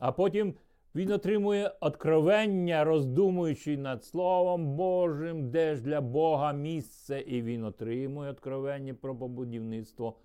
А 0.00 0.12
потім 0.12 0.54
він 0.96 1.12
отримує 1.12 1.72
откровення, 1.80 2.84
роздумуючи 2.84 3.76
над 3.76 4.04
Словом 4.04 4.76
Божим, 4.76 5.50
де 5.50 5.76
ж 5.76 5.82
для 5.82 6.00
Бога 6.00 6.52
місце, 6.52 7.20
і 7.20 7.42
він 7.42 7.64
отримує 7.64 8.30
откровення 8.30 8.94
про 8.94 9.16
побудівництво, 9.16 10.16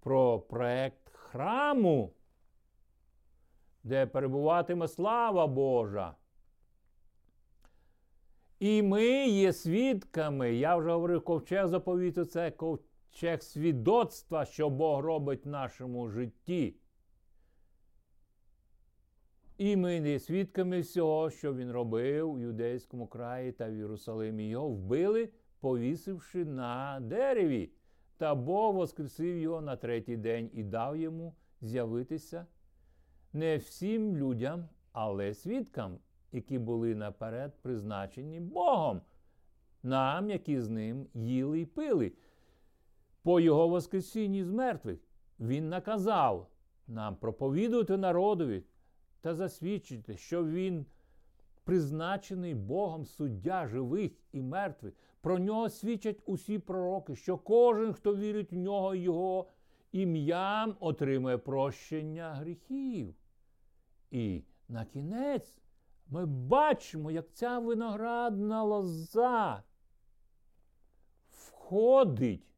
про 0.00 0.38
проект 0.38 1.08
храму, 1.12 2.12
де 3.84 4.06
перебуватиме 4.06 4.88
слава 4.88 5.46
Божа. 5.46 6.14
І 8.60 8.82
ми 8.82 9.06
є 9.28 9.52
свідками. 9.52 10.54
Я 10.54 10.76
вже 10.76 10.90
говорив, 10.92 11.24
ковчег 11.24 11.66
заповіту 11.66 12.24
це 12.24 12.50
ковчег 12.50 13.42
свідоцтва, 13.42 14.44
що 14.44 14.70
Бог 14.70 15.00
робить 15.00 15.46
в 15.46 15.48
нашому 15.48 16.08
житті. 16.08 16.76
І 19.62 19.76
ми 19.76 20.00
не 20.00 20.18
свідками 20.18 20.80
всього, 20.80 21.30
що 21.30 21.54
він 21.54 21.70
робив 21.70 22.30
у 22.30 22.38
Юдейському 22.38 23.06
краї 23.06 23.52
та 23.52 23.68
в 23.68 23.76
Єрусалимі. 23.76 24.48
Його 24.48 24.68
вбили, 24.68 25.28
повісивши 25.60 26.44
на 26.44 27.00
дереві. 27.00 27.70
Та 28.16 28.34
Бог 28.34 28.74
воскресив 28.74 29.38
його 29.38 29.60
на 29.60 29.76
третій 29.76 30.16
день 30.16 30.50
і 30.52 30.62
дав 30.62 30.96
йому 30.96 31.34
з'явитися 31.60 32.46
не 33.32 33.56
всім 33.56 34.16
людям, 34.16 34.68
але 34.92 35.34
свідкам, 35.34 35.98
які 36.32 36.58
були 36.58 36.94
наперед 36.94 37.52
призначені 37.62 38.40
Богом, 38.40 39.00
нам, 39.82 40.30
які 40.30 40.60
з 40.60 40.68
ним 40.68 41.06
їли 41.14 41.60
й 41.60 41.66
пили 41.66 42.12
по 43.22 43.40
Його 43.40 43.68
Воскресінні 43.68 44.44
з 44.44 44.50
мертвих. 44.50 44.98
Він 45.40 45.68
наказав 45.68 46.50
нам 46.88 47.16
проповідувати 47.16 47.96
народові 47.96 48.62
та 49.22 49.34
засвідчити, 49.34 50.16
що 50.16 50.46
Він 50.46 50.86
призначений 51.64 52.54
Богом 52.54 53.04
суддя 53.04 53.66
живих 53.66 54.12
і 54.32 54.42
мертвих. 54.42 54.94
Про 55.20 55.38
нього 55.38 55.68
свідчать 55.68 56.22
усі 56.26 56.58
пророки, 56.58 57.16
що 57.16 57.38
кожен, 57.38 57.92
хто 57.92 58.16
вірить 58.16 58.52
в 58.52 58.56
нього 58.56 58.94
Його 58.94 59.46
ім'ям, 59.92 60.76
отримує 60.80 61.38
прощення 61.38 62.34
гріхів. 62.34 63.14
І 64.10 64.42
на 64.68 64.84
кінець 64.84 65.58
ми 66.08 66.26
бачимо, 66.26 67.10
як 67.10 67.32
ця 67.32 67.58
виноградна 67.58 68.62
лоза 68.62 69.62
входить 71.30 72.51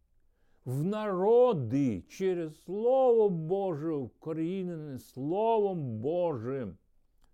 в 0.64 0.84
народи 0.84 2.04
через 2.08 2.62
Слово 2.62 3.28
Боже, 3.28 3.92
вкорінене 3.92 4.98
Словом 4.98 5.98
Божим 5.98 6.76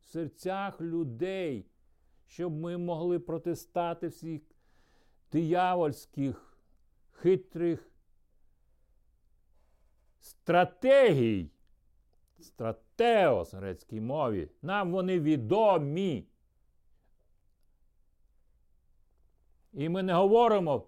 в 0.00 0.04
серцях 0.04 0.80
людей, 0.80 1.66
щоб 2.26 2.52
ми 2.52 2.78
могли 2.78 3.18
протистати 3.18 4.08
всіх 4.08 4.42
диявольських, 5.32 6.58
хитрих 7.12 7.90
стратегій, 10.20 11.50
стратеос 12.40 13.52
в 13.52 13.56
грецькій 13.56 14.00
мові, 14.00 14.50
нам 14.62 14.92
вони 14.92 15.20
відомі. 15.20 16.26
І 19.72 19.88
ми 19.88 20.02
не 20.02 20.14
говоримо 20.14 20.86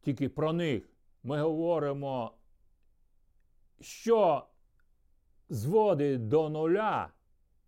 тільки 0.00 0.28
про 0.28 0.52
них. 0.52 0.97
Ми 1.22 1.42
говоримо, 1.42 2.32
що 3.80 4.46
зводить 5.48 6.28
до 6.28 6.48
нуля 6.48 7.10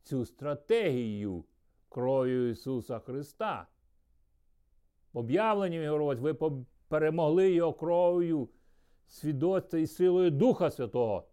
цю 0.02 0.24
стратегію 0.24 1.44
кров'ю 1.88 2.50
Ісуса 2.50 2.98
Христа. 2.98 3.66
Об'явленням 5.12 5.90
говорить, 5.90 6.20
ви 6.20 6.34
перемогли 6.88 7.52
його 7.52 7.72
кров'ю, 7.72 8.48
свідоцтва 9.06 9.78
і 9.78 9.86
силою 9.86 10.30
Духа 10.30 10.70
Святого. 10.70 11.26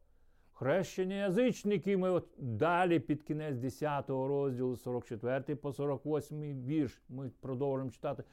Хрещення 0.54 1.16
язичників 1.16 2.00
ми 2.00 2.22
далі 2.38 3.00
під 3.00 3.24
кінець 3.24 3.58
10 3.58 4.10
розділу, 4.10 4.76
44 4.76 5.56
по 5.56 5.74
48 5.74 6.66
вірш, 6.66 7.02
ми 7.10 7.32
продовжуємо 7.42 7.92
читати. 7.92 8.24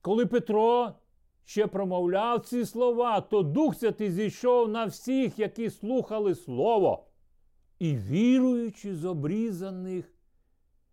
Коли 0.00 0.26
Петро 0.26 0.92
ще 1.44 1.66
промовляв 1.66 2.40
ці 2.40 2.64
слова, 2.64 3.20
то 3.20 3.42
Дух 3.42 3.74
Святий 3.74 4.10
зійшов 4.10 4.68
на 4.68 4.84
всіх, 4.84 5.38
які 5.38 5.70
слухали 5.70 6.34
Слово. 6.34 7.06
І 7.78 7.96
віруючи 7.96 8.94
з 8.94 9.04
обрізаних, 9.04 10.14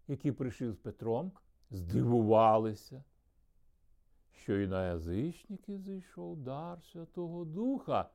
які 0.07 0.31
прийшли 0.31 0.71
з 0.71 0.75
Петром, 0.75 1.31
здивувалися, 1.71 3.03
що 4.31 4.59
і 4.59 4.67
на 4.67 4.87
язичників 4.87 5.81
зійшов 5.81 6.37
дар 6.37 6.83
Святого 6.91 7.45
Духа, 7.45 8.09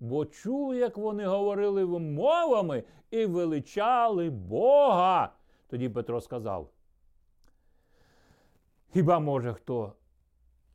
бо 0.00 0.26
чули, 0.26 0.76
як 0.76 0.98
вони 0.98 1.26
говорили 1.26 1.98
мовами 1.98 2.84
і 3.10 3.26
величали 3.26 4.30
Бога. 4.30 5.32
Тоді 5.68 5.88
Петро 5.88 6.20
сказав: 6.20 6.70
Хіба 8.92 9.18
може 9.18 9.54
хто 9.54 9.92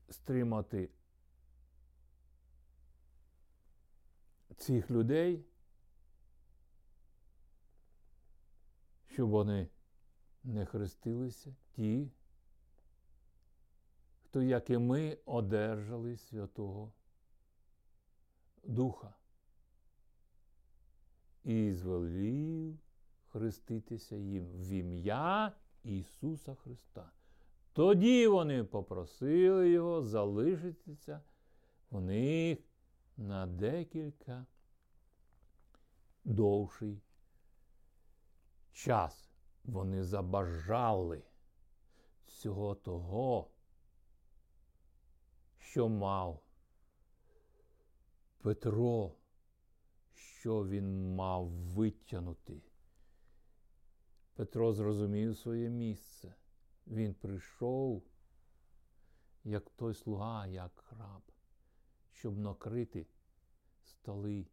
стримати 0.09 0.89
цих 4.57 4.91
людей, 4.91 5.45
щоб 9.07 9.29
вони 9.29 9.69
не 10.43 10.65
хрестилися 10.65 11.55
ті, 11.71 12.11
хто, 14.23 14.41
як 14.41 14.69
і 14.69 14.77
ми, 14.77 15.17
одержали 15.25 16.17
Святого 16.17 16.93
Духа 18.63 19.13
і 21.43 21.73
звелів 21.73 22.79
хреститися 23.27 24.15
їм 24.15 24.47
в 24.47 24.69
ім'я 24.69 25.51
Ісуса 25.83 26.55
Христа. 26.55 27.11
Тоді 27.77 28.27
вони 28.27 28.63
попросили 28.63 29.69
його 29.69 30.01
залишитися 30.01 31.21
в 31.91 32.01
них 32.01 32.59
на 33.17 33.47
декілька 33.47 34.45
довший 36.23 37.01
час. 38.71 39.29
Вони 39.63 40.03
забажали 40.03 41.23
всього 42.25 42.75
того, 42.75 43.49
що 45.57 45.89
мав 45.89 46.43
Петро, 48.41 49.11
що 50.13 50.67
він 50.67 51.15
мав 51.15 51.49
витягнути. 51.49 52.61
Петро 54.35 54.73
зрозумів 54.73 55.37
своє 55.37 55.69
місце. 55.69 56.33
Він 56.87 57.13
прийшов, 57.13 58.03
як 59.43 59.69
той 59.69 59.93
слуга, 59.93 60.47
як 60.47 60.83
раб, 60.99 61.21
щоб 62.11 62.37
накрити 62.37 63.07
столи 63.83 64.47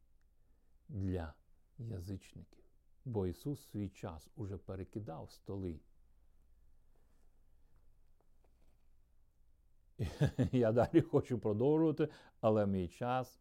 для 0.88 1.34
язичників. 1.78 2.64
Бо 3.04 3.26
Ісус 3.26 3.68
свій 3.70 3.88
час 3.88 4.30
уже 4.36 4.56
перекидав 4.56 5.30
столи. 5.30 5.80
Я 10.52 10.72
далі 10.72 11.00
хочу 11.00 11.38
продовжувати, 11.38 12.08
але 12.40 12.66
мій 12.66 12.88
час 12.88 13.40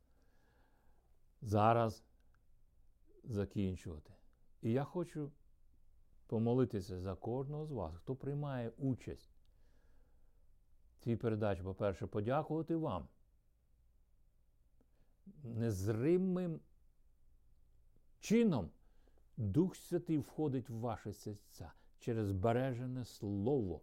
зараз 1.41 2.03
закінчувати. 3.23 4.13
І 4.61 4.71
я 4.71 4.83
хочу 4.83 5.31
помолитися 6.27 6.99
за 6.99 7.15
кожного 7.15 7.65
з 7.65 7.71
вас, 7.71 7.95
хто 7.95 8.15
приймає 8.15 8.71
участь 8.77 9.35
в 10.99 11.03
цій 11.03 11.15
передачі, 11.15 11.63
по-перше, 11.63 12.07
подякувати 12.07 12.75
вам. 12.75 13.07
Незримим 15.43 16.59
чином 18.19 18.69
Дух 19.37 19.75
Святий 19.75 20.17
входить 20.17 20.69
в 20.69 20.73
ваше 20.73 21.13
серця 21.13 21.71
через 21.99 22.31
бережене 22.31 23.05
слово. 23.05 23.81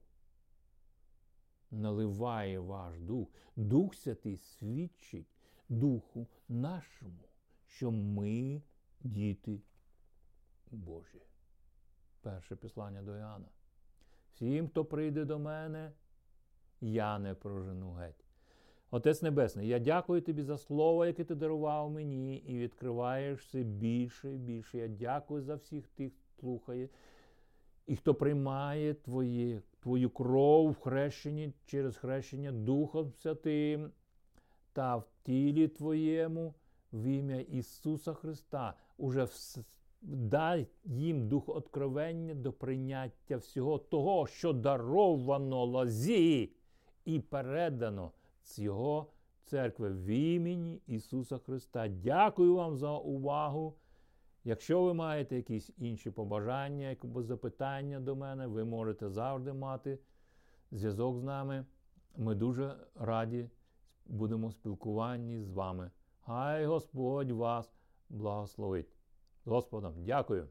Наливає 1.71 2.59
ваш 2.59 3.01
дух. 3.01 3.29
Дух 3.57 3.95
Святий 3.95 4.37
свідчить 4.37 5.29
Духу 5.69 6.29
нашому, 6.49 7.29
що 7.67 7.91
ми 7.91 8.63
діти 9.01 9.63
Божі. 10.71 11.30
Перше 12.23 12.57
післання 12.57 13.03
до 13.03 13.17
Іоанна. 13.17 13.49
Всім, 14.33 14.69
хто 14.69 14.85
прийде 14.85 15.25
до 15.25 15.39
мене, 15.39 15.93
я 16.81 17.19
не 17.19 17.35
прожену 17.35 17.93
геть. 17.93 18.25
Отець 18.91 19.23
Небесний, 19.23 19.69
я 19.69 19.79
дякую 19.79 20.21
тобі 20.21 20.43
за 20.43 20.59
слово, 20.59 21.07
яке 21.07 21.25
ти 21.25 21.35
дарував 21.35 21.91
мені, 21.91 22.37
і 22.37 22.59
відкриваєш 22.59 23.41
все 23.41 23.63
більше 23.63 24.35
і 24.35 24.39
більше. 24.39 24.79
Я 24.79 24.89
дякую 24.89 25.43
за 25.43 25.55
всіх 25.55 25.89
тих, 25.89 26.13
хто 26.13 26.41
слухає, 26.41 26.89
і 27.87 27.97
хто 27.97 28.15
приймає 28.15 28.95
твоє, 28.95 29.63
твою 29.81 30.11
кров 30.11 30.71
в 30.71 30.81
хрещенні 30.81 31.53
через 31.67 31.97
хрещення 31.97 32.53
Духом 32.53 33.13
Святим 33.13 33.91
та 34.73 34.97
в 34.97 35.09
тілі 35.23 35.69
Твоєму 35.69 36.55
в 36.93 37.05
ім'я 37.05 37.41
Ісуса 37.41 38.15
Христа. 38.15 38.75
Уже 38.97 39.25
дай 40.03 40.67
їм 40.85 41.29
дух 41.29 41.49
откровення 41.49 42.35
до 42.35 42.53
прийняття 42.53 43.37
всього 43.37 43.79
того, 43.79 44.27
що 44.27 44.53
даровано 44.53 45.65
лозі 45.65 46.53
і 47.05 47.21
передано 47.21 48.13
з 48.43 48.59
Його 48.59 49.07
церкви 49.45 49.91
в 49.91 50.07
імені 50.07 50.83
Ісуса 50.87 51.39
Христа. 51.39 51.89
Дякую 51.89 52.55
вам 52.55 52.77
за 52.77 52.99
увагу. 52.99 53.77
Якщо 54.45 54.83
ви 54.83 54.95
маєте 54.95 55.37
якісь 55.37 55.71
інші 55.79 56.11
побажання, 56.11 56.97
або 57.05 57.23
запитання 57.23 58.01
до 58.01 58.17
мене, 58.17 58.47
ви 58.47 58.65
можете 58.65 59.09
завжди 59.09 59.53
мати 59.53 59.99
зв'язок 60.71 61.19
з 61.19 61.23
нами. 61.23 61.65
Ми 62.17 62.35
дуже 62.35 62.77
раді 62.95 63.51
будемо 64.07 64.51
спілкуванні 64.51 65.41
з 65.41 65.51
вами. 65.51 65.91
Хай 66.21 66.67
Господь 66.67 67.31
вас 67.31 67.73
благословить. 68.09 69.00
Господом, 69.51 70.05
дякую. 70.05 70.49